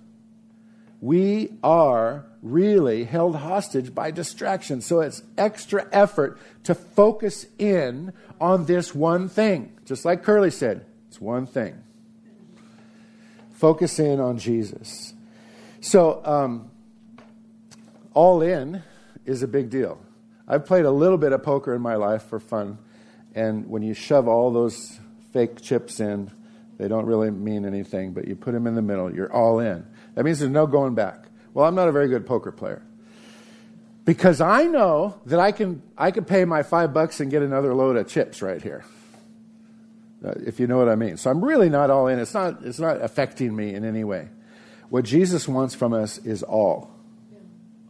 We 1.01 1.53
are 1.63 2.25
really 2.41 3.05
held 3.05 3.37
hostage 3.37 3.93
by 3.95 4.11
distraction. 4.11 4.81
So 4.81 5.01
it's 5.01 5.23
extra 5.37 5.87
effort 5.91 6.39
to 6.63 6.75
focus 6.75 7.45
in 7.57 8.13
on 8.39 8.65
this 8.65 8.93
one 8.93 9.29
thing. 9.29 9.77
Just 9.85 10.05
like 10.05 10.23
Curly 10.23 10.51
said, 10.51 10.85
it's 11.07 11.19
one 11.19 11.45
thing. 11.45 11.83
Focus 13.51 13.99
in 13.99 14.19
on 14.19 14.37
Jesus. 14.37 15.13
So, 15.81 16.21
um, 16.25 16.71
all 18.13 18.41
in 18.41 18.83
is 19.25 19.43
a 19.43 19.47
big 19.47 19.69
deal. 19.69 20.01
I've 20.49 20.65
played 20.65 20.85
a 20.85 20.91
little 20.91 21.19
bit 21.19 21.31
of 21.31 21.43
poker 21.43 21.75
in 21.75 21.81
my 21.81 21.95
life 21.95 22.23
for 22.23 22.39
fun, 22.39 22.79
and 23.35 23.69
when 23.69 23.83
you 23.83 23.93
shove 23.93 24.27
all 24.27 24.51
those 24.51 24.99
fake 25.31 25.61
chips 25.61 25.99
in, 25.99 26.31
they 26.79 26.87
don't 26.87 27.05
really 27.05 27.29
mean 27.29 27.65
anything, 27.65 28.13
but 28.13 28.27
you 28.27 28.35
put 28.35 28.53
them 28.53 28.65
in 28.65 28.73
the 28.73 28.81
middle, 28.81 29.13
you're 29.13 29.31
all 29.31 29.59
in. 29.59 29.85
That 30.15 30.25
means 30.25 30.39
there's 30.39 30.51
no 30.51 30.65
going 30.65 30.95
back. 30.95 31.25
Well, 31.53 31.67
I'm 31.67 31.75
not 31.75 31.87
a 31.87 31.91
very 31.91 32.07
good 32.07 32.25
poker 32.25 32.51
player. 32.51 32.81
Because 34.05 34.41
I 34.41 34.63
know 34.63 35.19
that 35.27 35.39
I 35.39 35.51
can, 35.51 35.83
I 35.95 36.09
can 36.09 36.25
pay 36.25 36.45
my 36.45 36.63
five 36.63 36.93
bucks 36.93 37.19
and 37.19 37.29
get 37.29 37.43
another 37.43 37.75
load 37.75 37.95
of 37.95 38.07
chips 38.07 38.41
right 38.41 38.61
here. 38.61 38.83
Uh, 40.25 40.31
if 40.45 40.59
you 40.59 40.65
know 40.65 40.77
what 40.77 40.89
I 40.89 40.95
mean. 40.95 41.17
So 41.17 41.29
I'm 41.29 41.45
really 41.45 41.69
not 41.69 41.91
all 41.91 42.07
in. 42.07 42.17
It's 42.17 42.33
not, 42.33 42.65
it's 42.65 42.79
not 42.79 43.01
affecting 43.01 43.55
me 43.55 43.75
in 43.75 43.85
any 43.85 44.03
way. 44.03 44.29
What 44.89 45.05
Jesus 45.05 45.47
wants 45.47 45.75
from 45.75 45.93
us 45.93 46.17
is 46.17 46.41
all. 46.41 46.91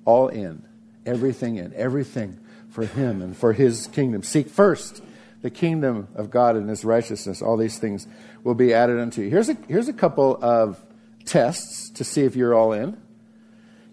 All 0.03 0.27
in. 0.27 0.63
Everything 1.05 1.55
in. 1.55 1.73
Everything 1.73 2.39
for 2.69 2.85
Him 2.85 3.21
and 3.21 3.35
for 3.35 3.53
His 3.53 3.87
kingdom. 3.87 4.23
Seek 4.23 4.49
first 4.49 5.01
the 5.41 5.49
kingdom 5.49 6.07
of 6.15 6.29
God 6.29 6.55
and 6.55 6.69
His 6.69 6.83
righteousness. 6.85 7.41
All 7.41 7.57
these 7.57 7.77
things 7.77 8.07
will 8.43 8.55
be 8.55 8.73
added 8.73 8.99
unto 8.99 9.21
you. 9.21 9.29
Here's 9.29 9.49
a, 9.49 9.57
here's 9.67 9.87
a 9.87 9.93
couple 9.93 10.37
of 10.41 10.79
tests 11.25 11.89
to 11.91 12.03
see 12.03 12.23
if 12.23 12.35
you're 12.35 12.53
all 12.53 12.73
in. 12.73 12.97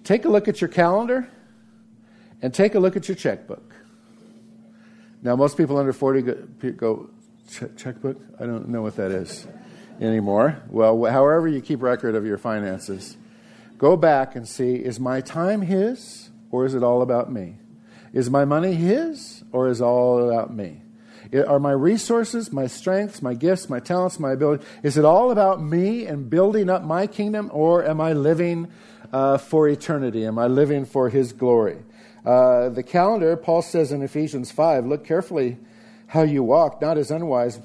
Take 0.04 0.24
a 0.24 0.28
look 0.28 0.48
at 0.48 0.60
your 0.60 0.68
calendar 0.68 1.28
and 2.42 2.54
take 2.54 2.74
a 2.74 2.78
look 2.78 2.96
at 2.96 3.08
your 3.08 3.16
checkbook. 3.16 3.74
Now, 5.22 5.34
most 5.34 5.56
people 5.56 5.76
under 5.76 5.92
40 5.92 6.22
go, 6.22 6.34
go 6.76 7.10
checkbook? 7.76 8.20
I 8.38 8.46
don't 8.46 8.68
know 8.68 8.82
what 8.82 8.96
that 8.96 9.10
is 9.10 9.46
anymore. 10.00 10.62
Well, 10.68 11.04
however 11.06 11.48
you 11.48 11.60
keep 11.60 11.82
record 11.82 12.14
of 12.14 12.24
your 12.24 12.38
finances, 12.38 13.16
go 13.78 13.96
back 13.96 14.36
and 14.36 14.46
see 14.46 14.74
is 14.74 15.00
my 15.00 15.20
time 15.20 15.62
His 15.62 16.30
or 16.50 16.64
is 16.66 16.74
it 16.74 16.82
all 16.82 17.02
about 17.02 17.32
me? 17.32 17.56
Is 18.12 18.30
my 18.30 18.44
money 18.44 18.74
His 18.74 19.44
or 19.52 19.68
is 19.68 19.80
all 19.80 20.28
about 20.28 20.54
me? 20.54 20.82
Are 21.34 21.58
my 21.58 21.72
resources, 21.72 22.52
my 22.52 22.66
strengths, 22.66 23.20
my 23.20 23.34
gifts, 23.34 23.68
my 23.68 23.80
talents, 23.80 24.20
my 24.20 24.32
ability, 24.32 24.64
is 24.82 24.96
it 24.96 25.04
all 25.04 25.32
about 25.32 25.60
me 25.60 26.06
and 26.06 26.30
building 26.30 26.70
up 26.70 26.84
my 26.84 27.06
kingdom 27.06 27.50
or 27.52 27.84
am 27.84 28.00
I 28.00 28.12
living 28.12 28.68
uh, 29.12 29.38
for 29.38 29.68
eternity? 29.68 30.24
Am 30.24 30.38
I 30.38 30.46
living 30.46 30.84
for 30.84 31.08
His 31.08 31.32
glory? 31.32 31.78
Uh, 32.24 32.68
the 32.68 32.82
calendar, 32.82 33.36
Paul 33.36 33.62
says 33.62 33.92
in 33.92 34.02
Ephesians 34.02 34.50
5, 34.50 34.86
look 34.86 35.04
carefully 35.04 35.58
how 36.08 36.22
you 36.22 36.42
walk, 36.42 36.80
not 36.80 36.98
as 36.98 37.10
unwise, 37.10 37.60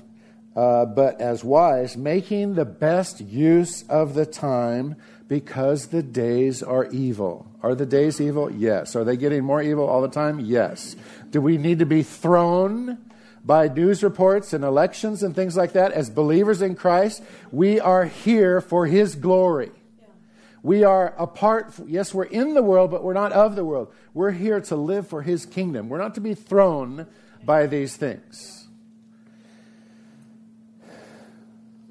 uh, 0.56 0.86
but 0.86 1.21
as 1.21 1.43
wise, 1.43 1.95
making 1.95 2.56
the 2.56 2.65
best 2.65 3.21
use 3.21 3.84
of 3.84 4.13
the 4.13 4.25
time 4.25 4.95
because 5.31 5.87
the 5.87 6.03
days 6.03 6.61
are 6.61 6.87
evil. 6.87 7.49
Are 7.63 7.73
the 7.73 7.85
days 7.85 8.19
evil? 8.19 8.51
Yes. 8.51 8.97
Are 8.97 9.05
they 9.05 9.15
getting 9.15 9.45
more 9.45 9.61
evil 9.61 9.87
all 9.87 10.01
the 10.01 10.09
time? 10.09 10.41
Yes. 10.41 10.97
Do 11.29 11.39
we 11.39 11.57
need 11.57 11.79
to 11.79 11.85
be 11.85 12.03
thrown 12.03 12.97
by 13.41 13.69
news 13.69 14.03
reports 14.03 14.51
and 14.51 14.65
elections 14.65 15.23
and 15.23 15.33
things 15.33 15.55
like 15.55 15.71
that? 15.71 15.93
As 15.93 16.09
believers 16.09 16.61
in 16.61 16.75
Christ, 16.75 17.23
we 17.49 17.79
are 17.79 18.03
here 18.03 18.59
for 18.59 18.87
His 18.87 19.15
glory. 19.15 19.71
We 20.63 20.83
are 20.83 21.15
apart, 21.17 21.75
yes, 21.87 22.13
we're 22.13 22.25
in 22.25 22.53
the 22.53 22.61
world, 22.61 22.91
but 22.91 23.01
we're 23.01 23.13
not 23.13 23.31
of 23.31 23.55
the 23.55 23.63
world. 23.63 23.93
We're 24.13 24.31
here 24.31 24.59
to 24.59 24.75
live 24.75 25.07
for 25.07 25.21
His 25.21 25.45
kingdom. 25.45 25.87
We're 25.87 25.97
not 25.97 26.15
to 26.15 26.21
be 26.21 26.33
thrown 26.33 27.07
by 27.45 27.67
these 27.67 27.95
things. 27.95 28.61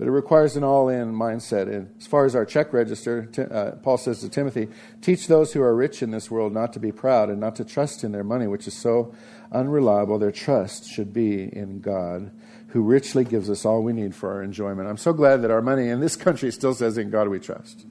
But 0.01 0.09
it 0.09 0.13
requires 0.13 0.57
an 0.57 0.65
all 0.65 0.89
in 0.89 1.13
mindset. 1.13 1.71
And 1.71 1.91
as 2.01 2.07
far 2.07 2.25
as 2.25 2.35
our 2.35 2.47
check 2.47 2.73
register, 2.73 3.29
uh, 3.53 3.73
Paul 3.83 3.99
says 3.99 4.21
to 4.21 4.31
Timothy, 4.31 4.69
teach 5.03 5.27
those 5.27 5.53
who 5.53 5.61
are 5.61 5.77
rich 5.77 6.03
in 6.03 6.11
this 6.11 6.31
world 6.31 6.55
not 6.55 6.73
to 6.73 6.81
be 6.81 6.91
proud 6.91 7.29
and 7.29 7.39
not 7.39 7.55
to 7.57 7.67
trust 7.67 8.03
in 8.03 8.11
their 8.11 8.25
money, 8.25 8.47
which 8.47 8.67
is 8.67 8.73
so 8.73 9.15
unreliable. 9.53 10.19
Their 10.19 10.33
trust 10.33 10.91
should 10.91 11.13
be 11.13 11.55
in 11.55 11.81
God, 11.81 12.31
who 12.69 12.81
richly 12.81 13.25
gives 13.25 13.51
us 13.51 13.67
all 13.67 13.83
we 13.83 13.93
need 13.93 14.15
for 14.15 14.33
our 14.33 14.43
enjoyment. 14.43 14.89
I'm 14.89 14.97
so 14.97 15.13
glad 15.13 15.43
that 15.43 15.51
our 15.51 15.61
money 15.61 15.91
in 15.91 16.01
this 16.01 16.17
country 16.27 16.51
still 16.51 16.73
says, 16.73 16.97
In 16.97 17.11
God 17.11 17.29
we 17.29 17.39
trust. 17.39 17.85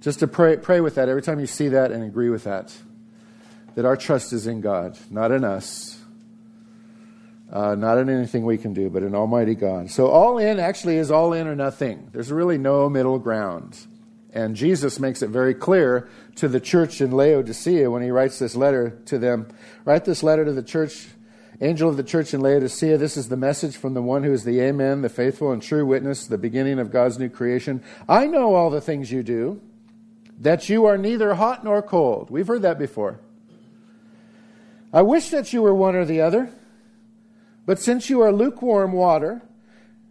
Just 0.00 0.18
to 0.18 0.26
pray, 0.26 0.56
pray 0.56 0.80
with 0.80 0.96
that 0.96 1.08
every 1.08 1.22
time 1.22 1.38
you 1.38 1.46
see 1.46 1.68
that 1.68 1.92
and 1.92 2.02
agree 2.02 2.28
with 2.28 2.42
that. 2.42 2.76
That 3.76 3.84
our 3.84 3.96
trust 3.96 4.32
is 4.32 4.48
in 4.48 4.62
God, 4.62 4.98
not 5.10 5.30
in 5.30 5.44
us, 5.44 5.97
uh, 7.50 7.74
not 7.74 7.98
in 7.98 8.08
anything 8.08 8.44
we 8.44 8.58
can 8.58 8.74
do, 8.74 8.90
but 8.90 9.02
in 9.02 9.14
Almighty 9.14 9.54
God. 9.54 9.90
So 9.90 10.08
all 10.08 10.38
in 10.38 10.60
actually 10.60 10.96
is 10.96 11.10
all 11.10 11.32
in 11.32 11.46
or 11.46 11.56
nothing. 11.56 12.10
There's 12.12 12.30
really 12.30 12.58
no 12.58 12.88
middle 12.88 13.18
ground. 13.18 13.86
And 14.32 14.54
Jesus 14.54 15.00
makes 15.00 15.22
it 15.22 15.30
very 15.30 15.54
clear 15.54 16.08
to 16.36 16.48
the 16.48 16.60
church 16.60 17.00
in 17.00 17.10
Laodicea 17.10 17.90
when 17.90 18.02
he 18.02 18.10
writes 18.10 18.38
this 18.38 18.54
letter 18.54 18.98
to 19.06 19.18
them. 19.18 19.48
Write 19.84 20.04
this 20.04 20.22
letter 20.22 20.44
to 20.44 20.52
the 20.52 20.62
church, 20.62 21.08
angel 21.62 21.88
of 21.88 21.96
the 21.96 22.02
church 22.02 22.34
in 22.34 22.40
Laodicea. 22.40 22.98
This 22.98 23.16
is 23.16 23.30
the 23.30 23.36
message 23.36 23.76
from 23.76 23.94
the 23.94 24.02
one 24.02 24.24
who 24.24 24.32
is 24.32 24.44
the 24.44 24.60
Amen, 24.60 25.00
the 25.00 25.08
faithful 25.08 25.50
and 25.50 25.62
true 25.62 25.86
witness, 25.86 26.26
the 26.26 26.36
beginning 26.36 26.78
of 26.78 26.92
God's 26.92 27.18
new 27.18 27.30
creation. 27.30 27.82
I 28.06 28.26
know 28.26 28.54
all 28.54 28.68
the 28.68 28.82
things 28.82 29.10
you 29.10 29.22
do, 29.22 29.62
that 30.40 30.68
you 30.68 30.84
are 30.84 30.98
neither 30.98 31.34
hot 31.34 31.64
nor 31.64 31.82
cold. 31.82 32.30
We've 32.30 32.46
heard 32.46 32.62
that 32.62 32.78
before. 32.78 33.18
I 34.92 35.02
wish 35.02 35.30
that 35.30 35.52
you 35.52 35.62
were 35.62 35.74
one 35.74 35.96
or 35.96 36.04
the 36.04 36.20
other. 36.20 36.52
But 37.68 37.78
since 37.78 38.08
you 38.08 38.22
are 38.22 38.32
lukewarm 38.32 38.92
water, 38.92 39.42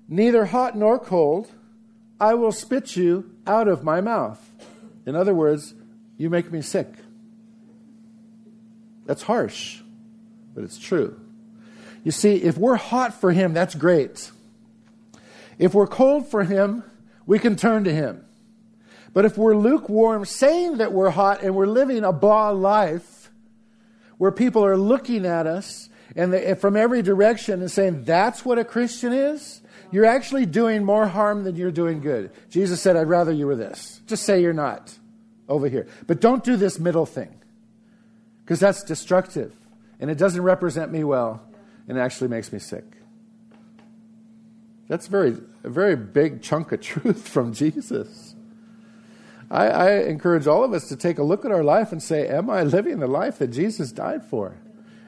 neither 0.08 0.46
hot 0.46 0.78
nor 0.78 1.00
cold, 1.00 1.50
I 2.20 2.36
will 2.36 2.52
spit 2.52 2.96
you 2.96 3.32
out 3.48 3.68
of 3.68 3.84
my 3.84 4.00
mouth. 4.00 4.40
In 5.08 5.16
other 5.16 5.34
words, 5.34 5.74
you 6.20 6.30
make 6.30 6.52
me 6.52 6.62
sick. 6.62 6.88
That's 9.08 9.24
harsh, 9.24 9.82
but 10.54 10.66
it's 10.66 10.78
true. 10.78 11.20
You 12.04 12.12
see, 12.12 12.36
if 12.36 12.60
we're 12.60 12.76
hot 12.76 13.20
for 13.20 13.32
Him, 13.32 13.56
that's 13.56 13.74
great. 13.74 14.30
If 15.58 15.74
we're 15.74 15.88
cold 15.88 16.28
for 16.28 16.44
Him, 16.44 16.84
we 17.26 17.40
can 17.40 17.56
turn 17.56 17.86
to 17.86 17.92
Him. 17.92 18.24
But 19.16 19.26
if 19.26 19.36
we're 19.36 19.56
lukewarm, 19.56 20.26
saying 20.26 20.78
that 20.78 20.94
we're 20.94 21.10
hot 21.10 21.42
and 21.42 21.56
we're 21.56 21.66
living 21.66 22.04
a 22.04 22.14
blah 22.14 22.52
life 22.52 23.32
where 24.20 24.32
people 24.32 24.64
are 24.64 24.78
looking 24.78 25.26
at 25.26 25.48
us 25.48 25.90
and 26.16 26.60
from 26.60 26.76
every 26.76 27.02
direction 27.02 27.62
and 27.62 27.70
saying 27.70 28.04
that's 28.04 28.46
what 28.46 28.58
a 28.58 28.66
Christian 28.66 29.14
is, 29.14 29.62
you're 29.92 30.06
actually 30.06 30.46
doing 30.46 30.84
more 30.84 31.08
harm 31.08 31.44
than 31.44 31.56
you're 31.56 31.72
doing 31.72 32.02
good. 32.02 32.32
Jesus 32.50 32.82
said, 32.82 32.96
I'd 32.96 33.08
rather 33.08 33.32
you 33.32 33.48
were 33.48 33.56
this. 33.56 34.02
Just 34.08 34.24
say 34.24 34.42
you're 34.42 34.54
not 34.54 34.98
over 35.48 35.68
here. 35.68 35.88
But 36.08 36.22
don't 36.22 36.44
do 36.44 36.56
this 36.56 36.80
middle 36.80 37.06
thing 37.06 37.34
because 38.44 38.60
that's 38.60 38.84
destructive 38.84 39.54
and 40.00 40.10
it 40.10 40.18
doesn't 40.18 40.42
represent 40.42 40.92
me 40.92 41.04
well 41.04 41.42
and 41.88 41.98
it 41.98 42.02
actually 42.02 42.28
makes 42.28 42.52
me 42.52 42.60
sick. 42.60 42.86
That's 44.88 45.08
very, 45.08 45.36
a 45.64 45.70
very 45.70 45.96
big 45.96 46.42
chunk 46.42 46.72
of 46.72 46.82
truth 46.82 47.28
from 47.28 47.54
Jesus. 47.54 48.36
I, 49.50 49.68
I 49.68 49.92
encourage 50.04 50.48
all 50.48 50.64
of 50.64 50.74
us 50.74 50.90
to 50.90 50.98
take 50.98 51.18
a 51.18 51.24
look 51.24 51.46
at 51.46 51.52
our 51.52 51.64
life 51.64 51.92
and 51.92 52.04
say, 52.04 52.28
Am 52.28 52.50
I 52.50 52.64
living 52.64 53.00
the 53.00 53.08
life 53.08 53.38
that 53.40 53.48
Jesus 53.48 53.92
died 53.92 54.26
for? 54.26 54.58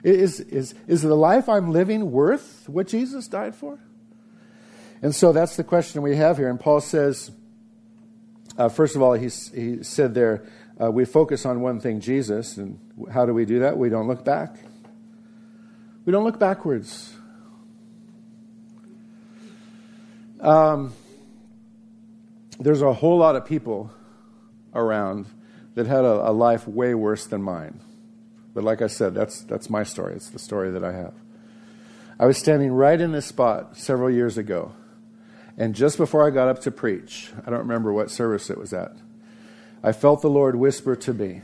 Is, 0.04 0.40
is, 0.40 0.76
is 0.88 1.02
the 1.02 1.16
life 1.16 1.50
I'm 1.50 1.72
living 1.72 2.12
worth 2.12 2.68
what 2.70 2.88
Jesus 2.88 3.28
died 3.28 3.56
for? 3.56 3.80
And 5.02 5.14
so 5.16 5.32
that's 5.32 5.56
the 5.56 5.64
question 5.64 6.02
we 6.02 6.16
have 6.16 6.38
here. 6.38 6.50
And 6.50 6.60
Paul 6.60 6.82
says, 6.82 7.32
uh, 8.58 8.70
first 8.70 8.96
of 8.96 9.02
all, 9.02 9.14
he, 9.14 9.30
he 9.54 9.84
said 9.84 10.14
there, 10.14 10.46
uh, 10.82 10.92
we 10.92 11.06
focus 11.06 11.46
on 11.46 11.62
one 11.62 11.80
thing, 11.80 12.00
Jesus. 12.00 12.58
And 12.58 12.80
how 13.12 13.26
do 13.26 13.34
we 13.34 13.46
do 13.46 13.60
that? 13.60 13.78
We 13.78 13.90
don't 13.90 14.08
look 14.08 14.24
back. 14.24 14.56
We 16.06 16.12
don't 16.12 16.24
look 16.24 16.40
backwards. 16.40 17.14
Um, 20.40 20.94
there's 22.60 22.82
a 22.82 22.94
whole 22.94 23.18
lot 23.18 23.36
of 23.36 23.46
people 23.46 23.92
around 24.74 25.26
that 25.76 25.88
had 25.88 26.04
a, 26.04 26.30
a 26.30 26.32
life 26.32 26.68
way 26.68 26.94
worse 26.94 27.26
than 27.26 27.42
mine. 27.42 27.82
But 28.60 28.66
like 28.66 28.82
I 28.82 28.88
said, 28.88 29.14
that's, 29.14 29.44
that's 29.44 29.70
my 29.70 29.84
story. 29.84 30.16
It's 30.16 30.32
the 30.32 30.38
story 30.38 30.70
that 30.72 30.84
I 30.84 30.92
have. 30.92 31.14
I 32.20 32.26
was 32.26 32.38
standing 32.38 32.74
right 32.74 33.00
in 33.00 33.14
this 33.14 33.26
spot 33.26 33.78
several 33.78 34.12
years 34.12 34.38
ago. 34.38 34.74
And 35.58 35.74
just 35.74 35.96
before 35.96 36.28
I 36.28 36.30
got 36.30 36.50
up 36.50 36.60
to 36.64 36.70
preach, 36.70 37.32
I 37.48 37.52
don't 37.52 37.62
remember 37.62 37.94
what 37.94 38.12
service 38.12 38.50
it 38.50 38.58
was 38.58 38.74
at, 38.74 38.92
I 39.82 39.94
felt 39.94 40.22
the 40.22 40.30
Lord 40.30 40.58
whisper 40.58 40.98
to 40.98 41.14
me, 41.14 41.42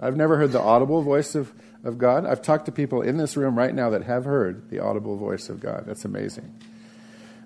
I've 0.00 0.16
never 0.16 0.38
heard 0.38 0.50
the 0.50 0.60
audible 0.60 1.02
voice 1.02 1.36
of, 1.36 1.52
of 1.84 1.98
God. 1.98 2.26
I've 2.26 2.42
talked 2.42 2.66
to 2.66 2.72
people 2.72 3.00
in 3.00 3.16
this 3.16 3.36
room 3.36 3.56
right 3.56 3.72
now 3.72 3.90
that 3.90 4.02
have 4.02 4.24
heard 4.24 4.70
the 4.70 4.80
audible 4.80 5.16
voice 5.16 5.48
of 5.50 5.60
God. 5.60 5.84
That's 5.86 6.04
amazing. 6.04 6.52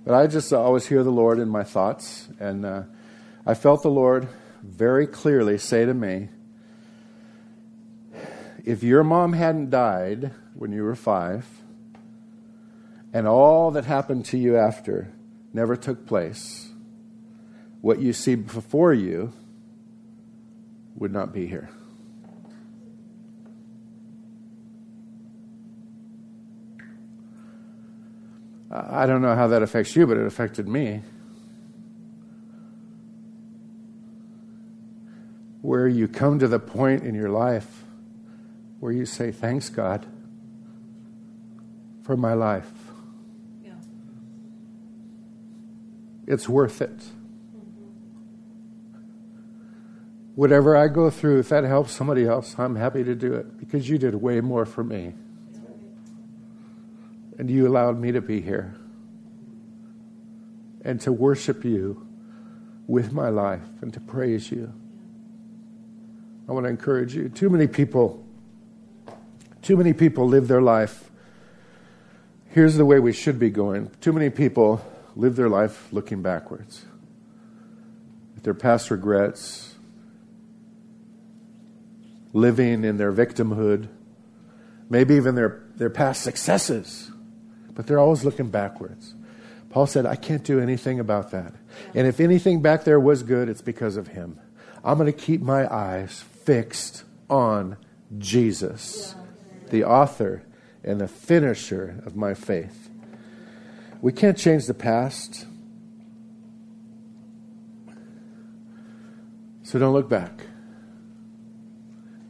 But 0.07 0.14
I 0.14 0.29
just 0.29 0.51
always 0.51 0.87
hear 0.87 1.03
the 1.03 1.11
Lord 1.11 1.38
in 1.38 1.51
my 1.51 1.62
thoughts. 1.62 2.27
And 2.40 2.64
uh, 2.64 2.85
I 3.45 3.53
felt 3.53 3.83
the 3.83 3.90
Lord 3.90 4.29
very 4.62 5.07
clearly 5.07 5.59
say 5.59 5.85
to 5.85 5.93
me, 5.93 6.31
if 8.64 8.83
your 8.83 9.05
mom 9.05 9.35
hadn't 9.35 9.70
died 9.70 10.31
when 10.55 10.72
you 10.72 10.83
were 10.83 10.94
five, 10.94 11.46
and 13.12 13.29
all 13.29 13.70
that 13.72 13.85
happened 13.85 14.24
to 14.24 14.38
you 14.38 14.57
after 14.57 15.12
never 15.53 15.77
took 15.77 16.07
place, 16.07 16.70
what 17.83 18.00
you 18.00 18.12
see 18.12 18.35
before 18.35 18.94
you 18.94 19.33
would 20.96 21.12
not 21.12 21.33
be 21.33 21.46
here. 21.46 21.68
I 28.70 29.07
don't 29.07 29.22
know 29.22 29.37
how 29.37 29.48
that 29.48 29.62
affects 29.62 29.94
you, 29.94 30.07
but 30.07 30.16
it 30.16 30.27
affected 30.27 30.66
me. 30.66 31.03
Where 35.61 35.87
you 35.87 36.09
come 36.09 36.38
to 36.40 36.48
the 36.48 36.59
point 36.59 37.05
in 37.05 37.14
your 37.14 37.29
life 37.29 37.84
where 38.85 38.92
you 38.92 39.07
say, 39.07 39.33
Thanks, 39.33 39.70
God, 39.70 40.05
for 42.03 42.18
my 42.18 42.35
life. 42.35 42.70
Yeah. 43.64 43.73
It's 46.27 46.47
worth 46.51 46.83
it. 46.83 46.94
Mm-hmm. 46.94 47.87
Whatever 50.35 50.77
I 50.77 50.88
go 50.88 51.09
through, 51.09 51.38
if 51.38 51.49
that 51.49 51.64
helps 51.64 51.92
somebody 51.92 52.27
else, 52.27 52.57
I'm 52.59 52.77
happy 52.77 53.03
to 53.05 53.14
do 53.14 53.33
it 53.33 53.57
because 53.57 53.88
you 53.88 53.97
did 53.97 54.16
way 54.16 54.42
more 54.42 54.66
for 54.66 54.85
me. 54.85 55.14
And 57.38 57.49
you 57.49 57.66
allowed 57.66 57.99
me 57.99 58.12
to 58.12 58.20
be 58.20 58.42
here 58.42 58.75
and 60.83 61.01
to 61.01 61.11
worship 61.11 61.64
you 61.64 62.07
with 62.87 63.14
my 63.14 63.31
life 63.31 63.81
and 63.81 63.94
to 63.94 64.01
praise 64.01 64.51
you. 64.51 64.75
I 66.47 66.53
want 66.53 66.64
to 66.64 66.70
encourage 66.70 67.14
you. 67.14 67.31
Too 67.31 67.49
many 67.49 67.66
people, 67.66 68.24
too 69.64 69.77
many 69.77 69.92
people 69.92 70.29
live 70.29 70.46
their 70.46 70.62
life. 70.62 71.11
Here's 72.50 72.77
the 72.77 72.85
way 72.85 73.00
we 73.00 73.12
should 73.12 73.38
be 73.38 73.50
going. 73.50 73.90
Too 74.00 74.12
many 74.12 74.31
people 74.31 74.85
live 75.16 75.35
their 75.35 75.48
life 75.48 75.92
looking 75.92 76.22
backwards. 76.22 76.85
Their 78.42 78.55
past 78.55 78.90
regrets, 78.90 79.74
living 82.33 82.85
in 82.85 82.96
their 82.98 83.12
victimhood, 83.12 83.88
maybe 84.88 85.14
even 85.14 85.35
their, 85.35 85.62
their 85.77 85.90
past 85.90 86.22
successes 86.22 87.11
but 87.74 87.87
they're 87.87 87.98
always 87.98 88.24
looking 88.24 88.48
backwards. 88.48 89.14
Paul 89.70 89.87
said, 89.87 90.07
I 90.07 90.16
can't 90.16 90.44
do 90.44 90.61
anything 90.61 91.00
about 91.00 91.33
that. 91.33 91.55
And 91.94 92.07
if 92.07 92.20
anything 92.20 92.62
back 92.62 92.85
there 92.85 93.00
was 93.00 93.22
good, 93.22 93.48
it's 93.48 93.62
because 93.62 93.96
of 93.96 94.09
him. 94.09 94.38
I'm 94.85 94.98
going 94.98 95.12
to 95.12 95.18
keep 95.18 95.40
my 95.40 95.72
eyes 95.72 96.24
fixed 96.44 97.05
on 97.29 97.77
Jesus, 98.18 99.14
the 99.75 99.83
author 99.83 100.45
and 100.85 101.01
the 101.01 101.09
finisher 101.09 102.01
of 102.07 102.15
my 102.15 102.33
faith. 102.33 102.89
We 104.01 104.13
can't 104.13 104.39
change 104.39 104.67
the 104.67 104.75
past. 104.75 105.47
So 109.65 109.81
don't 109.81 109.93
look 109.93 110.09
back. 110.09 110.47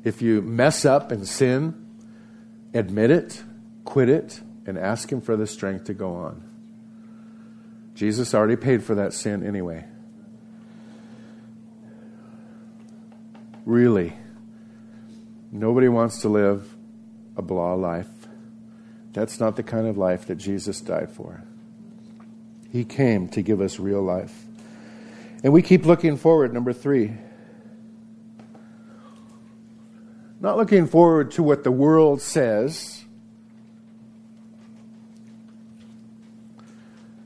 If 0.04 0.22
you 0.22 0.40
mess 0.40 0.86
up 0.86 1.12
and 1.12 1.28
sin, 1.28 1.84
admit 2.72 3.10
it, 3.10 3.42
quit 3.84 4.08
it, 4.08 4.40
and 4.64 4.78
ask 4.78 5.12
Him 5.12 5.20
for 5.20 5.36
the 5.36 5.46
strength 5.46 5.84
to 5.84 5.92
go 5.92 6.14
on. 6.14 6.48
Jesus 7.94 8.34
already 8.34 8.56
paid 8.56 8.82
for 8.82 8.94
that 8.94 9.12
sin 9.12 9.46
anyway. 9.46 9.84
Really, 13.66 14.14
nobody 15.52 15.88
wants 15.88 16.22
to 16.22 16.30
live 16.30 16.73
a 17.36 17.42
blah 17.42 17.74
life. 17.74 18.08
That's 19.12 19.38
not 19.38 19.56
the 19.56 19.62
kind 19.62 19.86
of 19.86 19.96
life 19.96 20.26
that 20.26 20.36
Jesus 20.36 20.80
died 20.80 21.10
for. 21.10 21.42
He 22.70 22.84
came 22.84 23.28
to 23.28 23.42
give 23.42 23.60
us 23.60 23.78
real 23.78 24.02
life. 24.02 24.44
And 25.42 25.52
we 25.52 25.62
keep 25.62 25.84
looking 25.84 26.16
forward, 26.16 26.52
number 26.52 26.72
three. 26.72 27.12
Not 30.40 30.56
looking 30.56 30.86
forward 30.86 31.30
to 31.32 31.42
what 31.42 31.64
the 31.64 31.70
world 31.70 32.20
says 32.20 33.04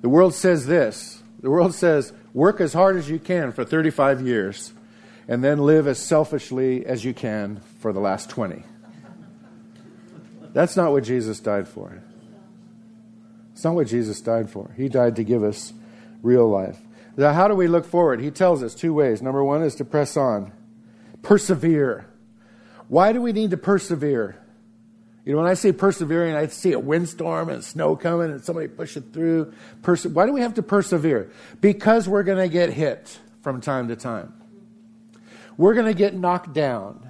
The 0.00 0.08
world 0.08 0.34
says 0.34 0.66
this 0.66 1.22
the 1.40 1.50
world 1.50 1.74
says, 1.74 2.12
work 2.32 2.60
as 2.60 2.72
hard 2.72 2.96
as 2.96 3.08
you 3.08 3.18
can 3.18 3.52
for 3.52 3.64
35 3.64 4.26
years 4.26 4.72
and 5.28 5.44
then 5.44 5.58
live 5.58 5.86
as 5.86 5.98
selfishly 5.98 6.84
as 6.84 7.04
you 7.04 7.14
can 7.14 7.60
for 7.80 7.92
the 7.92 8.00
last 8.00 8.30
20. 8.30 8.64
That's 10.52 10.76
not 10.76 10.92
what 10.92 11.04
Jesus 11.04 11.40
died 11.40 11.68
for. 11.68 12.02
It's 13.52 13.64
not 13.64 13.74
what 13.74 13.88
Jesus 13.88 14.20
died 14.20 14.50
for. 14.50 14.72
He 14.76 14.88
died 14.88 15.16
to 15.16 15.24
give 15.24 15.42
us 15.42 15.72
real 16.22 16.48
life. 16.48 16.78
Now, 17.16 17.32
how 17.32 17.48
do 17.48 17.54
we 17.54 17.66
look 17.66 17.84
forward? 17.84 18.20
He 18.20 18.30
tells 18.30 18.62
us 18.62 18.74
two 18.74 18.94
ways. 18.94 19.20
Number 19.20 19.42
one 19.42 19.62
is 19.62 19.74
to 19.76 19.84
press 19.84 20.16
on, 20.16 20.52
persevere. 21.22 22.06
Why 22.87 23.12
do 23.12 23.20
we 23.20 23.32
need 23.32 23.50
to 23.50 23.56
persevere? 23.56 24.38
You 25.24 25.32
know, 25.32 25.42
when 25.42 25.50
I 25.50 25.54
say 25.54 25.72
persevering, 25.72 26.37
I 26.37 26.46
see 26.46 26.72
a 26.72 26.78
windstorm 26.78 27.50
and 27.50 27.62
snow 27.62 27.96
coming 27.96 28.30
and 28.30 28.42
somebody 28.42 28.68
pushing 28.68 29.02
through. 29.02 29.52
Perse- 29.82 30.06
Why 30.06 30.24
do 30.24 30.32
we 30.32 30.40
have 30.40 30.54
to 30.54 30.62
persevere? 30.62 31.30
Because 31.61 32.08
we're 32.08 32.22
going 32.22 32.38
to 32.38 32.48
get 32.48 32.72
hit 32.72 33.18
from 33.42 33.61
time 33.61 33.88
to 33.88 33.96
time. 33.96 34.32
We're 35.56 35.74
going 35.74 35.87
to 35.87 35.94
get 35.94 36.14
knocked 36.14 36.54
down. 36.54 37.07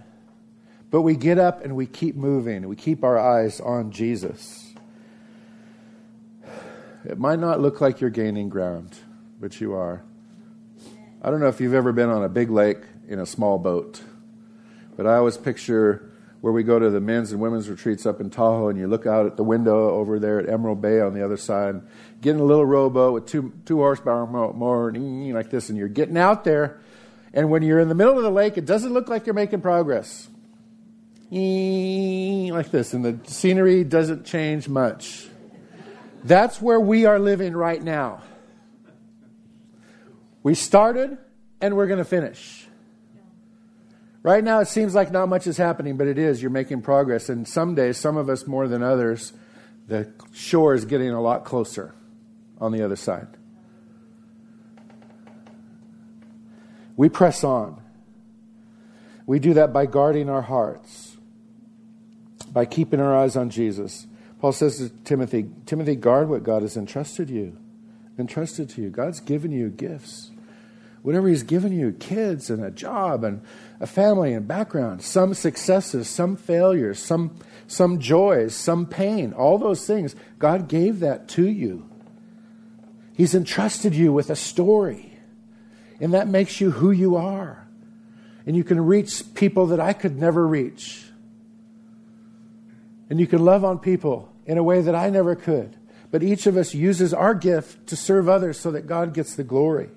But 0.90 1.02
we 1.02 1.16
get 1.16 1.38
up 1.38 1.64
and 1.64 1.76
we 1.76 1.86
keep 1.86 2.16
moving. 2.16 2.66
We 2.68 2.76
keep 2.76 3.04
our 3.04 3.18
eyes 3.18 3.60
on 3.60 3.90
Jesus. 3.90 4.72
It 7.04 7.18
might 7.18 7.38
not 7.38 7.60
look 7.60 7.80
like 7.80 8.00
you're 8.00 8.10
gaining 8.10 8.48
ground, 8.48 8.96
but 9.40 9.60
you 9.60 9.74
are. 9.74 10.02
I 11.22 11.30
don't 11.30 11.40
know 11.40 11.48
if 11.48 11.60
you've 11.60 11.74
ever 11.74 11.92
been 11.92 12.08
on 12.08 12.24
a 12.24 12.28
big 12.28 12.50
lake 12.50 12.82
in 13.08 13.18
a 13.18 13.26
small 13.26 13.58
boat, 13.58 14.02
but 14.96 15.06
I 15.06 15.16
always 15.16 15.36
picture 15.36 16.10
where 16.40 16.52
we 16.52 16.62
go 16.62 16.78
to 16.78 16.90
the 16.90 17.00
men's 17.00 17.32
and 17.32 17.40
women's 17.40 17.68
retreats 17.68 18.06
up 18.06 18.20
in 18.20 18.30
Tahoe, 18.30 18.68
and 18.68 18.78
you 18.78 18.86
look 18.86 19.06
out 19.06 19.26
at 19.26 19.36
the 19.36 19.42
window 19.42 19.90
over 19.90 20.20
there 20.20 20.38
at 20.38 20.48
Emerald 20.48 20.80
Bay 20.80 21.00
on 21.00 21.14
the 21.14 21.24
other 21.24 21.36
side, 21.36 21.80
getting 22.20 22.40
a 22.40 22.44
little 22.44 22.64
rowboat 22.64 23.12
with 23.12 23.26
two 23.26 23.52
two 23.64 23.78
horsepower 23.78 24.26
mower, 24.26 24.92
like 24.92 25.50
this, 25.50 25.68
and 25.68 25.76
you're 25.76 25.88
getting 25.88 26.16
out 26.16 26.44
there, 26.44 26.78
and 27.32 27.50
when 27.50 27.62
you're 27.62 27.80
in 27.80 27.88
the 27.88 27.94
middle 27.94 28.16
of 28.16 28.22
the 28.22 28.30
lake, 28.30 28.56
it 28.56 28.66
doesn't 28.66 28.92
look 28.92 29.08
like 29.08 29.26
you're 29.26 29.34
making 29.34 29.60
progress, 29.60 30.28
like 31.30 32.70
this, 32.70 32.94
and 32.94 33.04
the 33.04 33.18
scenery 33.30 33.84
doesn't 33.84 34.24
change 34.24 34.68
much. 34.68 35.28
That's 36.24 36.60
where 36.60 36.80
we 36.80 37.04
are 37.04 37.18
living 37.18 37.54
right 37.54 37.82
now. 37.82 38.22
We 40.42 40.54
started, 40.54 41.18
and 41.60 41.76
we're 41.76 41.86
going 41.86 41.98
to 41.98 42.04
finish. 42.04 42.66
Right 44.22 44.42
now, 44.42 44.60
it 44.60 44.68
seems 44.68 44.94
like 44.94 45.12
not 45.12 45.28
much 45.28 45.46
is 45.46 45.56
happening, 45.56 45.96
but 45.96 46.06
it 46.06 46.18
is. 46.18 46.42
You're 46.42 46.50
making 46.50 46.82
progress. 46.82 47.28
And 47.28 47.46
some 47.46 47.74
days, 47.74 47.98
some 47.98 48.16
of 48.16 48.28
us 48.28 48.46
more 48.46 48.66
than 48.66 48.82
others, 48.82 49.32
the 49.86 50.12
shore 50.32 50.74
is 50.74 50.84
getting 50.84 51.10
a 51.10 51.20
lot 51.20 51.44
closer 51.44 51.94
on 52.60 52.72
the 52.72 52.82
other 52.82 52.96
side. 52.96 53.28
We 56.96 57.08
press 57.08 57.44
on. 57.44 57.80
We 59.24 59.38
do 59.38 59.54
that 59.54 59.72
by 59.72 59.86
guarding 59.86 60.28
our 60.28 60.42
hearts, 60.42 61.07
by 62.52 62.64
keeping 62.64 63.00
our 63.00 63.16
eyes 63.16 63.36
on 63.36 63.50
Jesus. 63.50 64.06
Paul 64.40 64.52
says 64.52 64.78
to 64.78 64.88
Timothy, 65.04 65.48
Timothy, 65.66 65.96
guard 65.96 66.28
what 66.28 66.42
God 66.42 66.62
has 66.62 66.76
entrusted 66.76 67.28
you, 67.28 67.56
entrusted 68.18 68.68
to 68.70 68.82
you. 68.82 68.90
God's 68.90 69.20
given 69.20 69.50
you 69.50 69.68
gifts. 69.68 70.30
Whatever 71.02 71.28
He's 71.28 71.42
given 71.42 71.72
you, 71.72 71.92
kids 71.92 72.50
and 72.50 72.64
a 72.64 72.70
job 72.70 73.24
and 73.24 73.40
a 73.80 73.86
family 73.86 74.32
and 74.32 74.46
background, 74.46 75.02
some 75.02 75.34
successes, 75.34 76.08
some 76.08 76.36
failures, 76.36 76.98
some, 76.98 77.36
some 77.66 77.98
joys, 77.98 78.54
some 78.54 78.86
pain, 78.86 79.32
all 79.32 79.58
those 79.58 79.86
things. 79.86 80.14
God 80.38 80.68
gave 80.68 81.00
that 81.00 81.28
to 81.30 81.48
you. 81.48 81.88
He's 83.16 83.34
entrusted 83.34 83.94
you 83.94 84.12
with 84.12 84.30
a 84.30 84.36
story, 84.36 85.12
and 86.00 86.14
that 86.14 86.28
makes 86.28 86.60
you 86.60 86.70
who 86.70 86.90
you 86.90 87.16
are. 87.16 87.66
And 88.46 88.56
you 88.56 88.64
can 88.64 88.80
reach 88.80 89.34
people 89.34 89.66
that 89.66 89.80
I 89.80 89.92
could 89.92 90.16
never 90.16 90.46
reach. 90.46 91.04
And 93.10 93.18
you 93.18 93.26
can 93.26 93.44
love 93.44 93.64
on 93.64 93.78
people 93.78 94.32
in 94.46 94.58
a 94.58 94.62
way 94.62 94.80
that 94.82 94.94
I 94.94 95.10
never 95.10 95.34
could. 95.34 95.76
But 96.10 96.22
each 96.22 96.46
of 96.46 96.56
us 96.56 96.74
uses 96.74 97.12
our 97.12 97.34
gift 97.34 97.88
to 97.88 97.96
serve 97.96 98.28
others 98.28 98.58
so 98.58 98.70
that 98.70 98.86
God 98.86 99.14
gets 99.14 99.34
the 99.34 99.44
glory. 99.44 99.90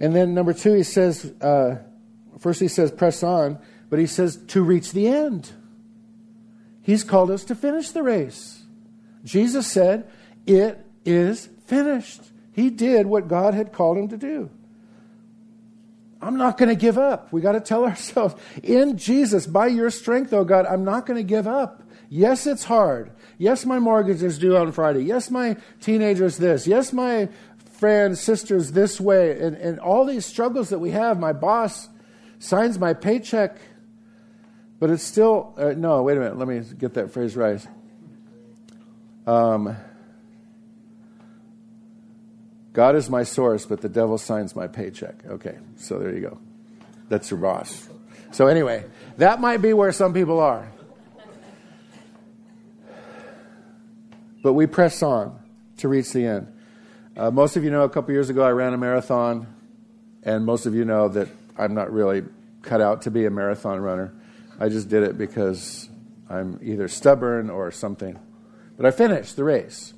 And 0.00 0.14
then 0.14 0.34
number 0.34 0.52
two, 0.52 0.74
he 0.74 0.82
says, 0.82 1.32
uh, 1.40 1.76
First, 2.38 2.60
he 2.60 2.68
says, 2.68 2.90
press 2.90 3.22
on, 3.22 3.58
but 3.88 3.98
he 3.98 4.06
says 4.06 4.36
to 4.48 4.62
reach 4.62 4.92
the 4.92 5.06
end. 5.06 5.50
He's 6.82 7.04
called 7.04 7.30
us 7.30 7.44
to 7.44 7.54
finish 7.54 7.90
the 7.90 8.02
race. 8.02 8.62
Jesus 9.22 9.66
said, 9.66 10.10
It 10.46 10.84
is 11.04 11.48
finished. 11.66 12.22
He 12.52 12.70
did 12.70 13.06
what 13.06 13.28
God 13.28 13.54
had 13.54 13.72
called 13.72 13.96
him 13.96 14.08
to 14.08 14.16
do. 14.16 14.50
I'm 16.20 16.36
not 16.36 16.56
going 16.56 16.68
to 16.68 16.74
give 16.74 16.98
up. 16.98 17.32
We 17.32 17.40
got 17.40 17.52
to 17.52 17.60
tell 17.60 17.84
ourselves, 17.84 18.34
in 18.62 18.96
Jesus, 18.96 19.46
by 19.46 19.68
your 19.68 19.90
strength, 19.90 20.32
oh 20.32 20.44
God, 20.44 20.66
I'm 20.66 20.84
not 20.84 21.06
going 21.06 21.16
to 21.16 21.24
give 21.24 21.46
up. 21.46 21.81
Yes, 22.14 22.46
it's 22.46 22.64
hard. 22.64 23.10
Yes, 23.38 23.64
my 23.64 23.78
mortgage 23.78 24.22
is 24.22 24.38
due 24.38 24.54
on 24.54 24.72
Friday. 24.72 25.00
Yes, 25.00 25.30
my 25.30 25.56
teenager's 25.80 26.36
this. 26.36 26.66
Yes, 26.66 26.92
my 26.92 27.30
friend, 27.78 28.18
sister's 28.18 28.72
this 28.72 29.00
way. 29.00 29.40
And, 29.40 29.56
and 29.56 29.80
all 29.80 30.04
these 30.04 30.26
struggles 30.26 30.68
that 30.68 30.78
we 30.78 30.90
have, 30.90 31.18
my 31.18 31.32
boss 31.32 31.88
signs 32.38 32.78
my 32.78 32.92
paycheck, 32.92 33.56
but 34.78 34.90
it's 34.90 35.02
still, 35.02 35.54
uh, 35.56 35.72
no, 35.74 36.02
wait 36.02 36.18
a 36.18 36.20
minute. 36.20 36.36
Let 36.36 36.48
me 36.48 36.60
get 36.76 36.92
that 36.94 37.12
phrase 37.12 37.34
right. 37.34 37.66
Um, 39.26 39.74
God 42.74 42.94
is 42.94 43.08
my 43.08 43.22
source, 43.22 43.64
but 43.64 43.80
the 43.80 43.88
devil 43.88 44.18
signs 44.18 44.54
my 44.54 44.66
paycheck. 44.66 45.24
Okay, 45.26 45.56
so 45.76 45.98
there 45.98 46.14
you 46.14 46.20
go. 46.20 46.38
That's 47.08 47.30
your 47.30 47.40
boss. 47.40 47.88
So, 48.32 48.48
anyway, 48.48 48.84
that 49.16 49.40
might 49.40 49.62
be 49.62 49.72
where 49.72 49.92
some 49.92 50.12
people 50.12 50.40
are. 50.40 50.71
But 54.42 54.54
we 54.54 54.66
press 54.66 55.02
on 55.02 55.38
to 55.78 55.88
reach 55.88 56.12
the 56.12 56.26
end. 56.26 56.52
Uh, 57.16 57.30
most 57.30 57.56
of 57.56 57.64
you 57.64 57.70
know 57.70 57.82
a 57.82 57.88
couple 57.88 58.12
years 58.12 58.28
ago 58.28 58.44
I 58.44 58.50
ran 58.50 58.74
a 58.74 58.78
marathon, 58.78 59.46
and 60.24 60.44
most 60.44 60.66
of 60.66 60.74
you 60.74 60.84
know 60.84 61.08
that 61.08 61.28
I'm 61.56 61.74
not 61.74 61.92
really 61.92 62.24
cut 62.62 62.80
out 62.80 63.02
to 63.02 63.10
be 63.10 63.24
a 63.24 63.30
marathon 63.30 63.80
runner. 63.80 64.12
I 64.58 64.68
just 64.68 64.88
did 64.88 65.02
it 65.02 65.16
because 65.16 65.88
I'm 66.28 66.58
either 66.62 66.88
stubborn 66.88 67.50
or 67.50 67.70
something. 67.70 68.18
But 68.76 68.86
I 68.86 68.90
finished 68.90 69.36
the 69.36 69.44
race. 69.44 69.94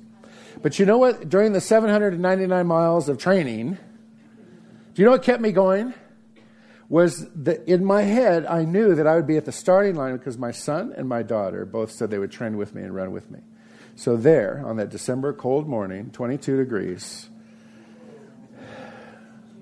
But 0.61 0.79
you 0.79 0.85
know 0.85 0.97
what? 0.97 1.29
During 1.29 1.53
the 1.53 1.61
799 1.61 2.67
miles 2.67 3.09
of 3.09 3.17
training, 3.17 3.77
do 4.93 5.01
you 5.01 5.05
know 5.05 5.11
what 5.11 5.23
kept 5.23 5.41
me 5.41 5.51
going? 5.51 5.93
Was 6.87 7.27
that 7.31 7.67
in 7.67 7.83
my 7.83 8.03
head, 8.03 8.45
I 8.45 8.63
knew 8.63 8.93
that 8.95 9.07
I 9.07 9.15
would 9.15 9.27
be 9.27 9.37
at 9.37 9.45
the 9.45 9.51
starting 9.51 9.95
line 9.95 10.17
because 10.17 10.37
my 10.37 10.51
son 10.51 10.93
and 10.95 11.09
my 11.09 11.23
daughter 11.23 11.65
both 11.65 11.91
said 11.91 12.11
they 12.11 12.19
would 12.19 12.31
train 12.31 12.57
with 12.57 12.75
me 12.75 12.83
and 12.83 12.93
run 12.93 13.11
with 13.11 13.31
me. 13.31 13.39
So, 13.95 14.17
there, 14.17 14.61
on 14.65 14.77
that 14.77 14.89
December 14.89 15.31
cold 15.31 15.67
morning, 15.67 16.09
22 16.11 16.57
degrees, 16.57 17.29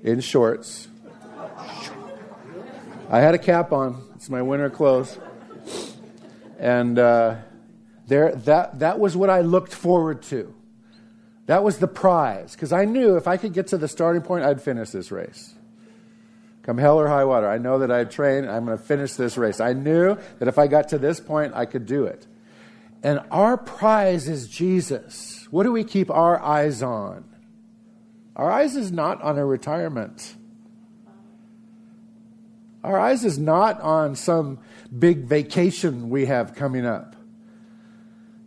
in 0.04 0.20
shorts, 0.22 0.88
I 3.10 3.20
had 3.20 3.36
a 3.36 3.38
cap 3.38 3.72
on. 3.72 4.04
It's 4.16 4.30
my 4.30 4.42
winter 4.42 4.70
clothes. 4.70 5.20
And 6.58 6.98
uh, 6.98 7.36
there, 8.08 8.34
that, 8.36 8.80
that 8.80 9.00
was 9.00 9.16
what 9.16 9.30
I 9.30 9.42
looked 9.42 9.74
forward 9.74 10.24
to. 10.24 10.54
That 11.46 11.64
was 11.64 11.78
the 11.78 11.88
prize, 11.88 12.54
because 12.54 12.72
I 12.72 12.86
knew 12.86 13.18
if 13.18 13.28
I 13.28 13.38
could 13.38 13.54
get 13.54 13.68
to 13.68 13.78
the 13.78 13.88
starting 13.88 14.22
point, 14.22 14.46
I'd 14.46 14.62
finish 14.62 14.90
this 14.92 15.12
race. 15.12 15.54
Come 16.64 16.78
hell 16.78 16.98
or 16.98 17.08
high 17.08 17.26
water, 17.26 17.50
I 17.50 17.58
know 17.58 17.80
that 17.80 17.92
I'd 17.92 18.10
train, 18.10 18.48
I'm 18.48 18.66
going 18.66 18.78
to 18.78 18.84
finish 18.84 19.14
this 19.14 19.38
race. 19.38 19.60
I 19.60 19.74
knew 19.74 20.18
that 20.40 20.48
if 20.48 20.58
I 20.58 20.68
got 20.68 20.90
to 20.90 20.98
this 20.98 21.20
point, 21.20 21.54
I 21.54 21.66
could 21.66 21.86
do 21.86 22.06
it. 22.06 22.26
And 23.04 23.22
our 23.30 23.58
prize 23.58 24.30
is 24.30 24.48
Jesus. 24.48 25.46
What 25.52 25.64
do 25.64 25.72
we 25.72 25.84
keep 25.84 26.10
our 26.10 26.42
eyes 26.42 26.82
on? 26.82 27.26
Our 28.36 28.50
eyes 28.50 28.76
is 28.76 28.92
not 28.92 29.22
on 29.22 29.38
a 29.38 29.46
retirement. 29.46 30.36
Our 32.84 32.98
eyes 33.00 33.24
is 33.24 33.38
not 33.38 33.80
on 33.82 34.16
some 34.16 34.60
big 34.98 35.26
vacation 35.26 36.10
we 36.10 36.26
have 36.26 36.56
coming 36.56 36.86
up. 36.86 37.16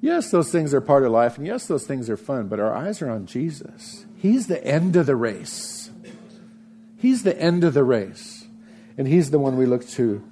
Yes, 0.00 0.30
those 0.30 0.50
things 0.50 0.74
are 0.74 0.80
part 0.80 1.04
of 1.04 1.12
life, 1.12 1.38
and 1.38 1.46
yes, 1.46 1.66
those 1.66 1.86
things 1.86 2.10
are 2.10 2.16
fun, 2.16 2.48
but 2.48 2.60
our 2.60 2.74
eyes 2.74 3.00
are 3.02 3.10
on 3.10 3.26
Jesus. 3.26 4.06
He's 4.16 4.46
the 4.46 4.64
end 4.64 4.96
of 4.96 5.06
the 5.06 5.16
race. 5.16 5.90
He's 6.96 7.22
the 7.22 7.38
end 7.40 7.64
of 7.64 7.74
the 7.74 7.84
race. 7.84 8.46
And 8.98 9.06
He's 9.06 9.30
the 9.30 9.38
one 9.38 9.56
we 9.56 9.66
look 9.66 9.86
to 9.90 10.24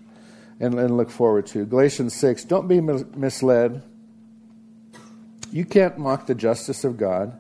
and, 0.61 0.75
and 0.79 0.97
look 0.97 1.11
forward 1.11 1.47
to. 1.49 1.65
Galatians 1.65 2.15
6 2.15 2.45
Don't 2.45 2.69
be 2.69 2.81
misled. 2.81 3.83
You 5.55 5.65
can't 5.65 5.97
mock 5.99 6.27
the 6.27 6.35
justice 6.35 6.83
of 6.83 6.97
God. 6.97 7.39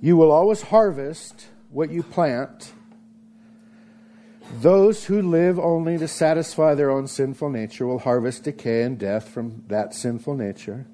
You 0.00 0.16
will 0.16 0.32
always 0.32 0.62
harvest 0.62 1.48
what 1.68 1.90
you 1.90 2.02
plant. 2.02 2.72
Those 4.62 5.04
who 5.04 5.20
live 5.20 5.58
only 5.58 5.98
to 5.98 6.08
satisfy 6.08 6.74
their 6.74 6.90
own 6.90 7.06
sinful 7.06 7.50
nature 7.50 7.86
will 7.86 7.98
harvest 7.98 8.44
decay 8.44 8.82
and 8.82 8.98
death 8.98 9.28
from 9.28 9.62
that 9.68 9.94
sinful 9.94 10.36
nature. 10.36 10.86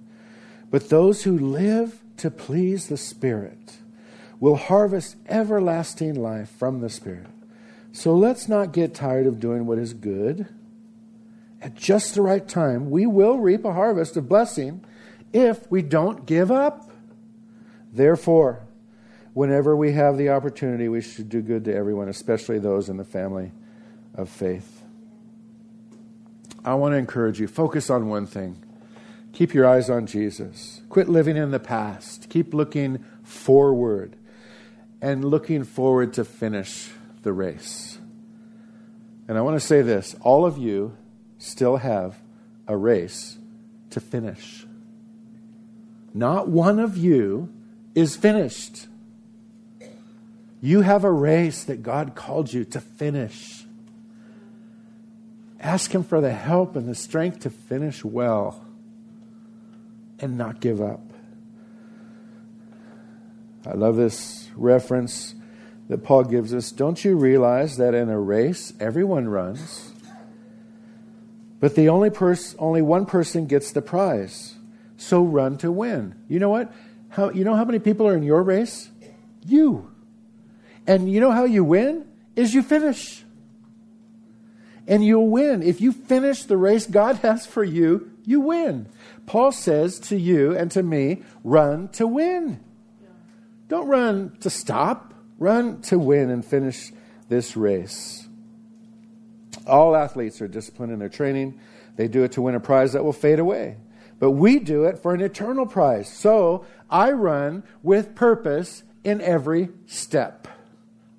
But 0.73 0.89
those 0.89 1.23
who 1.23 1.39
live 1.39 2.03
to 2.17 2.33
please 2.33 2.89
the 2.89 2.97
Spirit 2.97 3.77
will 4.41 4.57
harvest 4.57 5.15
everlasting 5.29 6.17
life 6.17 6.51
from 6.51 6.81
the 6.81 6.91
Spirit. 6.91 7.31
So 7.93 8.13
let's 8.13 8.49
not 8.49 8.73
get 8.73 8.93
tired 8.93 9.29
of 9.29 9.39
doing 9.39 9.67
what 9.67 9.79
is 9.79 9.95
good. 9.95 10.49
At 11.63 11.77
just 11.77 12.17
the 12.17 12.23
right 12.23 12.49
time, 12.49 12.91
we 12.91 13.07
will 13.07 13.39
reap 13.39 13.65
a 13.65 13.73
harvest 13.73 14.17
of 14.17 14.29
blessing 14.29 14.85
if 15.33 15.71
we 15.71 15.83
don't 15.83 16.27
give 16.27 16.51
up. 16.51 16.91
Therefore, 17.93 18.65
whenever 19.35 19.77
we 19.77 19.93
have 19.93 20.17
the 20.17 20.31
opportunity, 20.31 20.89
we 20.89 21.01
should 21.01 21.29
do 21.29 21.43
good 21.43 21.65
to 21.65 21.75
everyone, 21.75 22.09
especially 22.09 22.59
those 22.59 22.89
in 22.89 22.97
the 22.97 23.05
family 23.05 23.53
of 24.15 24.29
faith. 24.29 24.83
I 26.65 26.75
want 26.75 26.93
to 26.93 26.97
encourage 26.97 27.41
you 27.41 27.49
focus 27.49 27.91
on 27.91 28.09
one 28.09 28.27
thing 28.27 28.63
Keep 29.33 29.55
your 29.55 29.67
eyes 29.67 29.89
on 29.89 30.07
Jesus. 30.07 30.83
Quit 30.89 31.09
living 31.09 31.37
in 31.37 31.51
the 31.51 31.61
past. 31.61 32.29
Keep 32.29 32.53
looking 32.53 33.05
forward 33.23 34.17
and 35.01 35.25
looking 35.25 35.65
forward 35.65 36.13
to 36.15 36.25
finish 36.25 36.91
the 37.23 37.33
race. 37.33 37.99
And 39.29 39.39
I 39.39 39.43
want 39.43 39.59
to 39.59 39.65
say 39.65 39.83
this 39.83 40.17
all 40.21 40.45
of 40.45 40.59
you 40.59 40.97
still 41.39 41.77
have 41.77 42.17
a 42.67 42.77
race 42.77 43.39
to 43.91 44.01
finish. 44.01 44.67
Not 46.13 46.49
one 46.49 46.79
of 46.79 46.97
you 46.97 47.53
is 47.95 48.17
finished. 48.17 48.87
You 50.61 50.83
have 50.83 51.05
a 51.05 51.13
race 51.13 51.65
that 51.65 51.83
God 51.83 52.15
called 52.15 52.53
you 52.53 52.65
to 52.67 52.81
finish. 52.81 53.65
Ask 55.59 55.95
Him 55.95 56.03
for 56.03 56.21
the 56.21 56.33
help 56.33 56.77
and 56.77 56.89
the 56.89 56.95
strength 56.95 57.41
to 57.41 57.51
finish 57.51 58.05
well 58.05 58.65
and 60.19 60.37
not 60.37 60.61
give 60.61 60.81
up. 60.81 61.01
I 63.67 63.73
love 63.73 63.97
this 63.97 64.49
reference 64.57 65.35
that 65.89 66.03
Paul 66.03 66.25
gives 66.25 66.55
us. 66.55 66.71
Don't 66.71 67.05
you 67.05 67.17
realize 67.17 67.77
that 67.77 67.95
in 67.95 68.09
a 68.09 68.19
race, 68.19 68.73
everyone 68.81 69.29
runs, 69.29 69.93
but 71.59 71.75
the 71.75 71.89
only 71.89 72.11
person, 72.11 72.59
only 72.59 72.81
one 72.81 73.07
person 73.07 73.47
gets 73.47 73.73
the 73.73 73.83
prize. 73.83 74.55
So 75.01 75.23
run 75.23 75.57
to 75.59 75.73
win. 75.73 76.15
You 76.29 76.39
know 76.41 76.51
what? 76.51 76.71
How, 77.09 77.31
you 77.31 77.43
know 77.43 77.57
how 77.57 77.65
many 77.65 77.79
people 77.79 78.07
are 78.07 78.15
in 78.15 78.23
your 78.23 78.43
race? 78.43 78.91
You. 79.47 79.91
And 80.87 81.11
you 81.11 81.21
know 81.21 81.31
how 81.31 81.45
you 81.45 81.65
win? 81.65 82.07
Is 82.37 82.53
you 82.53 82.63
finish. 82.63 83.25
And 84.87 85.03
you'll 85.03 85.31
win. 85.31 85.63
If 85.63 85.81
you 85.81 85.93
finish 85.93 86.43
the 86.43 86.59
race 86.59 86.87
God 86.87 87.17
has 87.23 87.47
for 87.47 87.65
you, 87.65 88.11
you 88.27 88.41
win. 88.41 88.89
Paul 89.25 89.53
says 89.53 89.99
to 90.01 90.19
you 90.19 90.55
and 90.55 90.71
to 90.73 90.83
me, 90.83 91.23
run 91.43 91.89
to 91.93 92.07
win. 92.07 92.61
Don't 93.69 93.89
run 93.89 94.37
to 94.41 94.51
stop, 94.51 95.15
run 95.39 95.81
to 95.83 95.99
win 95.99 96.29
and 96.29 96.45
finish 96.45 96.93
this 97.31 97.57
race. 97.57 98.29
All 99.67 99.97
athletes 99.97 100.43
are 100.43 100.49
disciplined 100.49 100.93
in 100.93 100.99
their 100.99 101.09
training. 101.09 101.59
They 101.97 102.07
do 102.07 102.23
it 102.23 102.33
to 102.33 102.43
win 102.43 102.55
a 102.55 102.61
prize 102.61 102.93
that 102.93 103.03
will 103.03 103.15
fade 103.15 103.39
away. 103.39 103.77
But 104.21 104.33
we 104.33 104.61
do 104.61 104.85
it 104.85 104.99
for 104.99 105.13
an 105.13 105.23
eternal 105.23 105.67
prize. 105.67 106.13
So 106.13 106.65
I 106.89 107.11
run 107.11 107.65
with 107.83 108.15
purpose 108.15 108.85
in 109.03 109.21
every 109.21 109.71
step. 109.87 110.47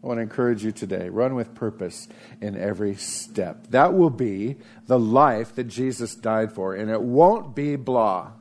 I 0.04 0.08
want 0.08 0.20
to 0.20 0.22
encourage 0.22 0.64
you 0.64 0.72
today 0.72 1.10
run 1.10 1.36
with 1.36 1.54
purpose 1.54 2.08
in 2.40 2.56
every 2.56 2.96
step. 2.96 3.68
That 3.68 3.94
will 3.94 4.10
be 4.10 4.56
the 4.88 5.00
life 5.00 5.54
that 5.56 5.66
Jesus 5.66 6.16
died 6.16 6.54
for. 6.54 6.76
And 6.76 6.90
it 6.90 7.02
won't 7.02 7.56
be 7.56 7.76
blah, 7.76 8.32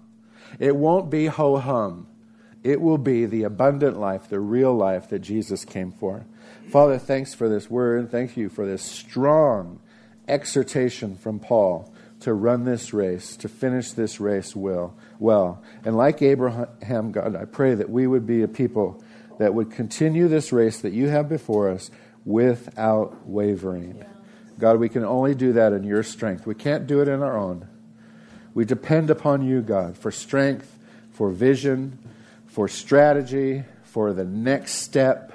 it 0.58 0.76
won't 0.76 1.10
be 1.10 1.26
ho 1.26 1.58
hum. 1.58 2.06
It 2.62 2.82
will 2.82 2.98
be 2.98 3.24
the 3.24 3.44
abundant 3.44 3.98
life, 3.98 4.28
the 4.28 4.38
real 4.38 4.74
life 4.74 5.08
that 5.08 5.20
Jesus 5.20 5.64
came 5.64 5.92
for. 5.92 6.26
Father, 6.68 6.98
thanks 6.98 7.32
for 7.32 7.48
this 7.48 7.70
word. 7.70 8.10
Thank 8.10 8.36
you 8.36 8.50
for 8.50 8.66
this 8.66 8.82
strong 8.82 9.80
exhortation 10.28 11.16
from 11.16 11.38
Paul 11.38 11.90
to 12.20 12.34
run 12.34 12.64
this 12.64 12.92
race, 12.92 13.36
to 13.38 13.48
finish 13.48 13.92
this 13.92 14.20
race 14.20 14.54
well. 14.54 14.94
well. 15.18 15.62
And 15.84 15.96
like 15.96 16.22
Abraham, 16.22 17.12
God, 17.12 17.34
I 17.34 17.46
pray 17.46 17.74
that 17.74 17.90
we 17.90 18.06
would 18.06 18.26
be 18.26 18.42
a 18.42 18.48
people 18.48 19.02
that 19.38 19.54
would 19.54 19.70
continue 19.70 20.28
this 20.28 20.52
race 20.52 20.80
that 20.80 20.92
you 20.92 21.08
have 21.08 21.28
before 21.28 21.70
us 21.70 21.90
without 22.24 23.26
wavering. 23.26 24.04
God, 24.58 24.78
we 24.78 24.90
can 24.90 25.04
only 25.04 25.34
do 25.34 25.54
that 25.54 25.72
in 25.72 25.84
your 25.84 26.02
strength. 26.02 26.46
We 26.46 26.54
can't 26.54 26.86
do 26.86 27.00
it 27.00 27.08
in 27.08 27.22
our 27.22 27.38
own. 27.38 27.66
We 28.52 28.66
depend 28.66 29.08
upon 29.08 29.42
you, 29.42 29.62
God, 29.62 29.96
for 29.96 30.10
strength, 30.10 30.76
for 31.12 31.30
vision, 31.30 31.98
for 32.46 32.68
strategy, 32.68 33.64
for 33.84 34.12
the 34.12 34.24
next 34.24 34.74
step. 34.74 35.32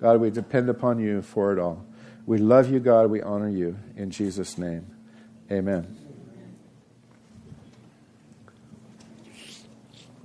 God, 0.00 0.20
we 0.20 0.30
depend 0.30 0.68
upon 0.68 1.00
you 1.00 1.22
for 1.22 1.52
it 1.52 1.58
all. 1.58 1.84
We 2.26 2.38
love 2.38 2.70
you, 2.70 2.78
God. 2.78 3.10
We 3.10 3.22
honor 3.22 3.48
you. 3.48 3.76
In 3.96 4.10
Jesus' 4.10 4.56
name, 4.58 4.86
amen. 5.50 5.97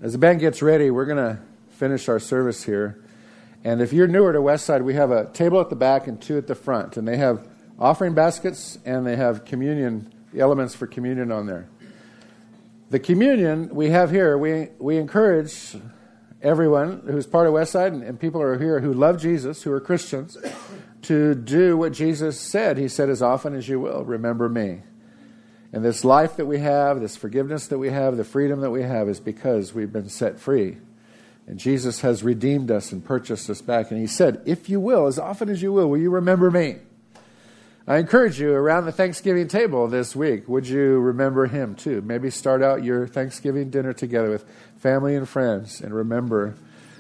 As 0.03 0.11
the 0.11 0.17
band 0.17 0.41
gets 0.41 0.61
ready, 0.61 0.91
we're 0.91 1.05
going 1.05 1.15
to 1.15 1.39
finish 1.77 2.09
our 2.09 2.19
service 2.19 2.65
here. 2.65 3.01
And 3.63 3.81
if 3.81 3.93
you're 3.93 4.05
newer 4.05 4.33
to 4.33 4.39
Westside, 4.39 4.83
we 4.83 4.95
have 4.95 5.11
a 5.11 5.27
table 5.31 5.61
at 5.61 5.69
the 5.69 5.77
back 5.77 6.07
and 6.07 6.21
two 6.21 6.37
at 6.37 6.45
the 6.45 6.55
front. 6.55 6.97
And 6.97 7.07
they 7.07 7.15
have 7.15 7.47
offering 7.79 8.13
baskets 8.13 8.77
and 8.83 9.07
they 9.07 9.15
have 9.15 9.45
communion, 9.45 10.13
the 10.33 10.41
elements 10.41 10.75
for 10.75 10.87
communion 10.87 11.31
on 11.31 11.45
there. 11.45 11.69
The 12.89 12.99
communion 12.99 13.73
we 13.73 13.91
have 13.91 14.11
here, 14.11 14.37
we, 14.37 14.71
we 14.77 14.97
encourage 14.97 15.77
everyone 16.41 17.03
who's 17.05 17.25
part 17.25 17.47
of 17.47 17.53
Westside 17.53 17.93
and, 17.93 18.03
and 18.03 18.19
people 18.19 18.41
who 18.41 18.47
are 18.47 18.59
here 18.59 18.81
who 18.81 18.93
love 18.93 19.21
Jesus, 19.21 19.63
who 19.63 19.71
are 19.71 19.79
Christians, 19.79 20.37
to 21.03 21.33
do 21.33 21.77
what 21.77 21.93
Jesus 21.93 22.37
said. 22.37 22.77
He 22.77 22.89
said, 22.89 23.09
As 23.09 23.21
often 23.21 23.55
as 23.55 23.69
you 23.69 23.79
will, 23.79 24.03
remember 24.03 24.49
me. 24.49 24.81
And 25.73 25.83
this 25.83 26.05
life 26.05 26.37
that 26.37 26.45
we 26.45 26.59
have, 26.59 27.01
this 27.01 27.17
forgiveness 27.17 27.67
that 27.67 27.79
we 27.79 27.89
have, 27.89 28.15
the 28.15 28.23
freedom 28.23 28.61
that 28.61 28.69
we 28.69 28.83
have 28.83 29.09
is 29.09 29.19
because 29.19 29.73
we've 29.73 29.91
been 29.91 30.07
set 30.07 30.39
free. 30.39 30.77
And 31.47 31.59
Jesus 31.59 32.01
has 32.01 32.23
redeemed 32.23 32.71
us 32.71 32.91
and 32.91 33.03
purchased 33.03 33.49
us 33.49 33.61
back. 33.61 33.91
And 33.91 33.99
He 33.99 34.07
said, 34.07 34.41
If 34.45 34.69
you 34.69 34.79
will, 34.79 35.07
as 35.07 35.19
often 35.19 35.49
as 35.49 35.61
you 35.61 35.73
will, 35.73 35.89
will 35.89 35.97
you 35.97 36.11
remember 36.11 36.51
me? 36.51 36.77
I 37.85 37.97
encourage 37.97 38.39
you 38.39 38.53
around 38.53 38.85
the 38.85 38.93
Thanksgiving 38.93 39.49
table 39.49 39.89
this 39.89 40.15
week, 40.15 40.47
would 40.47 40.65
you 40.65 40.99
remember 40.99 41.47
him 41.47 41.75
too? 41.75 42.01
Maybe 42.01 42.29
start 42.29 42.63
out 42.63 42.81
your 42.81 43.07
Thanksgiving 43.07 43.71
dinner 43.71 43.91
together 43.91 44.29
with 44.29 44.45
family 44.77 45.17
and 45.17 45.27
friends 45.27 45.81
and 45.81 45.93
remember 45.93 46.55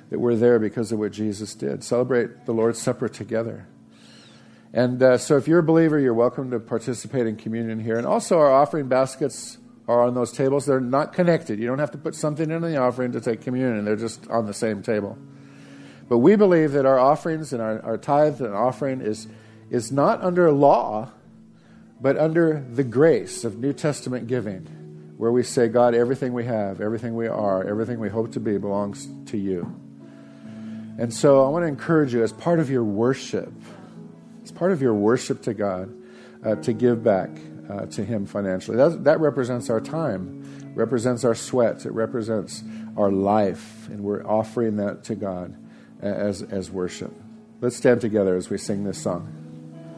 that 0.09 0.19
we're 0.19 0.35
there 0.35 0.59
because 0.59 0.91
of 0.91 0.99
what 0.99 1.13
Jesus 1.13 1.55
did. 1.55 1.85
Celebrate 1.85 2.45
the 2.45 2.51
Lord's 2.51 2.81
Supper 2.81 3.07
together. 3.07 3.65
And 4.73 5.01
uh, 5.03 5.17
so, 5.19 5.37
if 5.37 5.47
you're 5.47 5.59
a 5.59 5.63
believer, 5.63 5.99
you're 5.99 6.15
welcome 6.15 6.49
to 6.49 6.59
participate 6.59 7.27
in 7.27 7.35
communion 7.35 7.79
here. 7.79 7.97
And 7.97 8.07
also, 8.07 8.39
our 8.39 8.51
offering 8.51 8.87
baskets 8.87 9.59
are 9.87 10.01
on 10.01 10.15
those 10.15 10.31
tables. 10.31 10.65
They're 10.65 10.79
not 10.79 11.13
connected. 11.13 11.59
You 11.59 11.67
don't 11.67 11.79
have 11.79 11.91
to 11.91 11.97
put 11.97 12.15
something 12.15 12.49
in 12.49 12.61
the 12.61 12.77
offering 12.77 13.11
to 13.11 13.21
take 13.21 13.41
communion, 13.41 13.85
they're 13.85 13.95
just 13.95 14.27
on 14.29 14.47
the 14.47 14.53
same 14.53 14.81
table. 14.81 15.17
But 16.09 16.17
we 16.19 16.35
believe 16.35 16.71
that 16.71 16.85
our 16.85 16.99
offerings 16.99 17.53
and 17.53 17.61
our, 17.61 17.81
our 17.81 17.97
tithe 17.97 18.41
and 18.41 18.53
offering 18.53 19.01
is 19.01 19.27
is 19.69 19.91
not 19.91 20.21
under 20.23 20.51
law, 20.51 21.11
but 22.01 22.17
under 22.17 22.65
the 22.73 22.83
grace 22.83 23.43
of 23.43 23.57
New 23.57 23.73
Testament 23.73 24.27
giving, 24.27 25.13
where 25.17 25.31
we 25.31 25.43
say, 25.43 25.67
God, 25.67 25.95
everything 25.95 26.33
we 26.33 26.45
have, 26.45 26.81
everything 26.81 27.15
we 27.15 27.27
are, 27.27 27.63
everything 27.63 27.99
we 27.99 28.09
hope 28.09 28.31
to 28.33 28.39
be 28.39 28.57
belongs 28.57 29.07
to 29.27 29.37
you. 29.37 29.73
And 30.97 31.11
so 31.11 31.43
I 31.43 31.49
want 31.49 31.63
to 31.63 31.67
encourage 31.67 32.13
you, 32.13 32.23
as 32.23 32.31
part 32.31 32.59
of 32.59 32.69
your 32.69 32.83
worship, 32.83 33.51
part 34.55 34.71
of 34.71 34.81
your 34.81 34.93
worship 34.93 35.41
to 35.43 35.53
God, 35.53 35.93
uh, 36.45 36.55
to 36.55 36.73
give 36.73 37.03
back 37.03 37.29
uh, 37.69 37.85
to 37.87 38.03
Him 38.03 38.25
financially. 38.25 38.77
That, 38.77 39.03
that 39.05 39.19
represents 39.19 39.69
our 39.69 39.81
time, 39.81 40.73
represents 40.75 41.23
our 41.23 41.35
sweat, 41.35 41.85
it 41.85 41.91
represents 41.91 42.63
our 42.97 43.11
life, 43.11 43.87
and 43.89 44.01
we're 44.03 44.25
offering 44.25 44.77
that 44.77 45.03
to 45.05 45.15
God 45.15 45.55
as, 46.01 46.41
as 46.41 46.69
worship. 46.69 47.13
Let's 47.61 47.77
stand 47.77 48.01
together 48.01 48.35
as 48.35 48.49
we 48.49 48.57
sing 48.57 48.83
this 48.83 49.01
song. 49.01 49.42